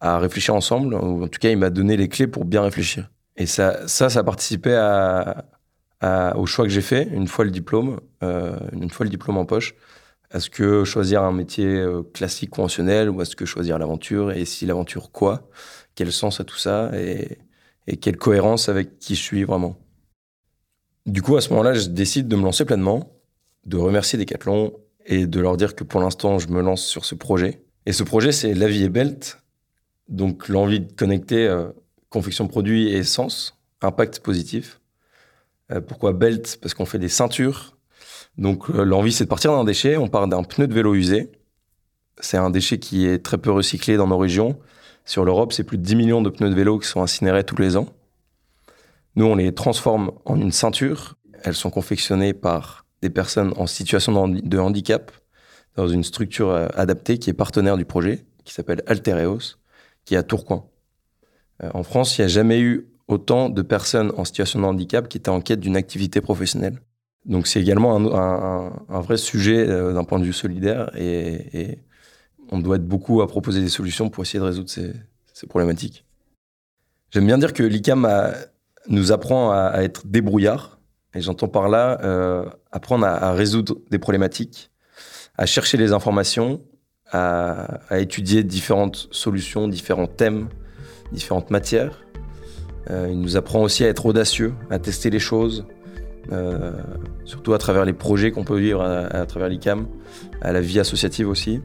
à 0.01 0.19
réfléchir 0.19 0.55
ensemble. 0.55 0.93
En 0.95 1.27
tout 1.29 1.39
cas, 1.39 1.51
il 1.51 1.57
m'a 1.57 1.69
donné 1.69 1.95
les 1.95 2.09
clés 2.09 2.27
pour 2.27 2.43
bien 2.43 2.63
réfléchir. 2.63 3.09
Et 3.37 3.45
ça, 3.45 3.87
ça, 3.87 4.09
ça 4.09 4.25
à, 6.01 6.37
au 6.37 6.45
choix 6.45 6.65
que 6.65 6.71
j'ai 6.71 6.81
fait 6.81 7.07
une 7.13 7.27
fois 7.27 7.45
le 7.45 7.51
diplôme, 7.51 8.01
une 8.21 8.89
fois 8.89 9.05
le 9.05 9.09
diplôme 9.09 9.37
en 9.37 9.45
poche. 9.45 9.73
Est-ce 10.31 10.49
que 10.49 10.83
choisir 10.83 11.23
un 11.23 11.31
métier 11.31 11.67
euh, 11.67 12.03
classique, 12.03 12.49
conventionnel, 12.49 13.09
ou 13.09 13.21
est-ce 13.21 13.35
que 13.35 13.45
choisir 13.45 13.79
l'aventure? 13.79 14.31
Et 14.31 14.45
si 14.45 14.65
l'aventure, 14.65 15.11
quoi? 15.11 15.49
Quel 15.95 16.11
sens 16.11 16.39
à 16.39 16.43
tout 16.43 16.57
ça? 16.57 16.91
Et, 16.95 17.37
quelle 18.01 18.17
cohérence 18.17 18.67
avec 18.67 18.99
qui 18.99 19.15
je 19.15 19.21
suis 19.21 19.45
vraiment? 19.45 19.77
Du 21.05 21.21
coup, 21.21 21.37
à 21.37 21.41
ce 21.41 21.49
moment-là, 21.51 21.73
je 21.73 21.87
décide 21.87 22.27
de 22.27 22.35
me 22.35 22.43
lancer 22.43 22.65
pleinement, 22.65 23.13
de 23.65 23.77
remercier 23.77 24.19
Decathlon 24.19 24.73
et 25.05 25.25
de 25.25 25.39
leur 25.39 25.55
dire 25.55 25.73
que 25.73 25.85
pour 25.85 26.01
l'instant, 26.01 26.37
je 26.37 26.49
me 26.49 26.61
lance 26.61 26.85
sur 26.85 27.05
ce 27.05 27.15
projet. 27.15 27.63
Et 27.85 27.93
ce 27.93 28.03
projet, 28.03 28.33
c'est 28.33 28.53
La 28.53 28.67
vie 28.67 28.83
est 28.83 28.89
belt, 28.89 29.41
donc 30.09 30.49
l'envie 30.49 30.81
de 30.81 30.91
connecter 30.91 31.47
euh, 31.47 31.69
confection 32.09 32.49
produit 32.49 32.89
et 32.89 33.03
sens, 33.03 33.57
impact 33.81 34.19
positif. 34.19 34.81
Euh, 35.71 35.79
pourquoi 35.79 36.11
belt 36.11 36.57
Parce 36.61 36.73
qu'on 36.73 36.85
fait 36.85 36.99
des 36.99 37.09
ceintures. 37.09 37.76
Donc 38.37 38.69
euh, 38.69 38.83
l'envie, 38.83 39.11
c'est 39.11 39.23
de 39.25 39.29
partir 39.29 39.51
d'un 39.51 39.63
déchet. 39.63 39.97
On 39.97 40.07
part 40.07 40.27
d'un 40.27 40.43
pneu 40.43 40.67
de 40.67 40.73
vélo 40.73 40.95
usé. 40.95 41.31
C'est 42.19 42.37
un 42.37 42.49
déchet 42.49 42.79
qui 42.79 43.05
est 43.05 43.19
très 43.19 43.37
peu 43.37 43.51
recyclé 43.51 43.97
dans 43.97 44.07
nos 44.07 44.17
régions 44.17 44.57
sur 45.07 45.23
l'Europe, 45.23 45.53
c'est 45.53 45.63
plus 45.63 45.77
de 45.77 45.83
10 45.83 45.95
millions 45.95 46.21
de 46.21 46.29
pneus 46.29 46.49
de 46.49 46.53
vélo 46.53 46.77
qui 46.79 46.87
sont 46.87 47.01
incinérés 47.01 47.45
tous 47.45 47.55
les 47.55 47.77
ans. 47.77 47.87
Nous, 49.15 49.25
on 49.25 49.35
les 49.35 49.53
transforme 49.53 50.11
en 50.25 50.39
une 50.39 50.51
ceinture. 50.51 51.15
Elles 51.43 51.55
sont 51.55 51.69
confectionnées 51.69 52.33
par 52.33 52.85
des 53.01 53.09
personnes 53.09 53.53
en 53.55 53.67
situation 53.67 54.27
de 54.27 54.57
handicap 54.59 55.11
dans 55.75 55.87
une 55.87 56.03
structure 56.03 56.49
euh, 56.49 56.67
adaptée 56.75 57.19
qui 57.19 57.29
est 57.29 57.33
partenaire 57.33 57.77
du 57.77 57.85
projet, 57.85 58.25
qui 58.43 58.53
s'appelle 58.53 58.83
Altereos, 58.85 59.55
qui 60.03 60.15
est 60.15 60.17
à 60.17 60.23
Tourcoing. 60.23 60.67
Euh, 61.63 61.69
en 61.73 61.83
France, 61.83 62.17
il 62.17 62.21
n'y 62.21 62.25
a 62.25 62.27
jamais 62.27 62.59
eu 62.59 62.89
autant 63.07 63.47
de 63.47 63.61
personnes 63.61 64.11
en 64.17 64.25
situation 64.25 64.59
de 64.59 64.65
handicap 64.65 65.07
qui 65.07 65.19
étaient 65.19 65.29
en 65.29 65.39
quête 65.39 65.61
d'une 65.61 65.77
activité 65.77 66.19
professionnelle. 66.19 66.81
Donc 67.27 67.45
c'est 67.45 67.59
également 67.59 67.95
un, 67.95 69.01
vrai 69.01 69.17
sujet 69.17 69.67
euh, 69.67 69.93
d'un 69.93 70.05
point 70.05 70.17
de 70.17 70.23
vue 70.23 70.33
solidaire 70.33 70.89
et, 70.97 71.79
on 72.49 72.59
doit 72.59 72.77
être 72.77 72.87
beaucoup 72.87 73.21
à 73.21 73.27
proposer 73.27 73.59
des 73.59 73.67
solutions 73.67 74.09
pour 74.09 74.23
essayer 74.23 74.39
de 74.39 74.45
résoudre 74.45 74.69
ces, 74.69 74.93
problématiques. 75.49 76.05
J'aime 77.11 77.25
bien 77.25 77.37
dire 77.37 77.51
que 77.51 77.61
l'ICAM 77.61 78.07
nous 78.87 79.11
apprend 79.11 79.51
à, 79.51 79.81
être 79.81 80.07
débrouillard. 80.07 80.79
Et 81.13 81.21
j'entends 81.21 81.47
par 81.47 81.67
là 81.67 81.99
euh, 82.03 82.45
apprendre 82.71 83.05
à, 83.05 83.33
résoudre 83.33 83.75
des 83.91 83.99
problématiques, 83.99 84.71
à 85.37 85.45
chercher 85.45 85.77
les 85.77 85.91
informations, 85.91 86.61
à, 87.11 87.79
étudier 87.91 88.43
différentes 88.43 89.07
solutions, 89.11 89.67
différents 89.67 90.07
thèmes, 90.07 90.47
différentes 91.11 91.51
matières. 91.51 92.05
Euh, 92.89 93.09
il 93.11 93.19
nous 93.19 93.35
apprend 93.35 93.61
aussi 93.61 93.83
à 93.83 93.89
être 93.89 94.05
audacieux, 94.05 94.53
à 94.69 94.79
tester 94.79 95.09
les 95.09 95.19
choses, 95.19 95.65
euh, 96.31 96.71
surtout 97.25 97.53
à 97.53 97.57
travers 97.57 97.85
les 97.85 97.93
projets 97.93 98.31
qu'on 98.31 98.43
peut 98.43 98.59
vivre 98.59 98.81
à 98.83 99.25
travers 99.25 99.49
l'ICAM, 99.49 99.87
à 100.41 100.51
la 100.51 100.61
vie 100.61 100.79
associative 100.79 101.27
aussi. 101.29 101.61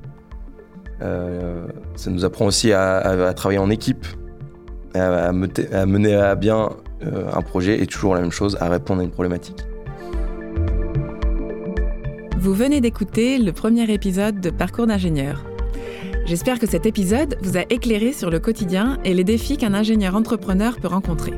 Euh, 1.03 1.67
ça 1.97 2.11
nous 2.11 2.25
apprend 2.25 2.47
aussi 2.47 2.73
à, 2.73 3.33
travailler 3.35 3.59
en 3.59 3.71
équipe, 3.71 4.07
à, 4.95 5.33
mener 5.33 6.15
à 6.15 6.35
bien 6.35 6.71
euh, 7.05 7.25
un 7.33 7.43
projet 7.43 7.83
et 7.83 7.87
toujours 7.87 8.15
la 8.15 8.21
même 8.21 8.31
chose, 8.31 8.57
à 8.61 8.69
répondre 8.69 9.01
à 9.01 9.05
une 9.05 9.11
problématique. 9.11 9.65
Vous 12.39 12.55
venez 12.55 12.81
d'écouter 12.81 13.39
le 13.39 13.53
premier 13.53 13.91
épisode 13.93 14.41
de 14.41 14.51
Parcours 14.51 14.87
d'ingénieur. 14.87 15.45
J'espère 16.25 16.59
que 16.59 16.67
cet 16.67 16.87
épisode 16.87 17.37
vous 17.43 17.57
a 17.57 17.63
éclairé 17.71 18.13
sur 18.13 18.31
le 18.31 18.39
quotidien 18.39 18.99
et 19.05 19.15
les 19.15 19.25
défis 19.25 19.57
qu'un 19.57 19.75
ingénieur 19.75 20.15
entrepreneur 20.17 20.77
peut 20.81 20.89
rencontrer. 20.89 21.33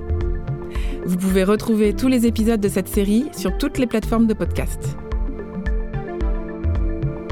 Vous 1.06 1.18
pouvez 1.18 1.44
retrouver 1.44 1.92
tous 1.92 2.08
les 2.08 2.26
épisodes 2.26 2.60
de 2.60 2.68
cette 2.68 2.88
série 2.88 3.26
sur 3.36 3.56
toutes 3.58 3.76
les 3.76 3.86
plateformes 3.86 4.26
de 4.26 4.32
podcast. 4.32 4.96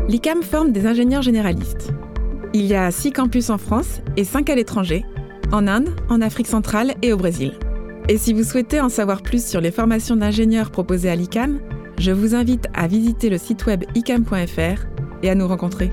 L'ICAM 0.08 0.42
forme 0.42 0.72
des 0.72 0.86
ingénieurs 0.86 1.22
généralistes. 1.22 1.90
Il 2.52 2.66
y 2.66 2.74
a 2.74 2.90
six 2.90 3.12
campus 3.12 3.48
en 3.48 3.56
France 3.56 4.02
et 4.18 4.24
cinq 4.24 4.50
à 4.50 4.54
l'étranger, 4.54 5.06
en 5.52 5.66
Inde, 5.66 5.88
en 6.10 6.20
Afrique 6.20 6.48
centrale 6.48 6.94
et 7.00 7.14
au 7.14 7.16
Brésil. 7.16 7.54
Et 8.10 8.18
si 8.18 8.34
vous 8.34 8.44
souhaitez 8.44 8.78
en 8.78 8.90
savoir 8.90 9.22
plus 9.22 9.46
sur 9.46 9.62
les 9.62 9.70
formations 9.70 10.16
d'ingénieurs 10.16 10.70
proposées 10.70 11.08
à 11.08 11.16
l'ICAM, 11.16 11.58
je 11.98 12.10
vous 12.10 12.34
invite 12.34 12.66
à 12.74 12.86
visiter 12.88 13.30
le 13.30 13.38
site 13.38 13.64
web 13.64 13.84
icam.fr 13.94 14.86
et 15.22 15.30
à 15.30 15.34
nous 15.34 15.48
rencontrer. 15.48 15.90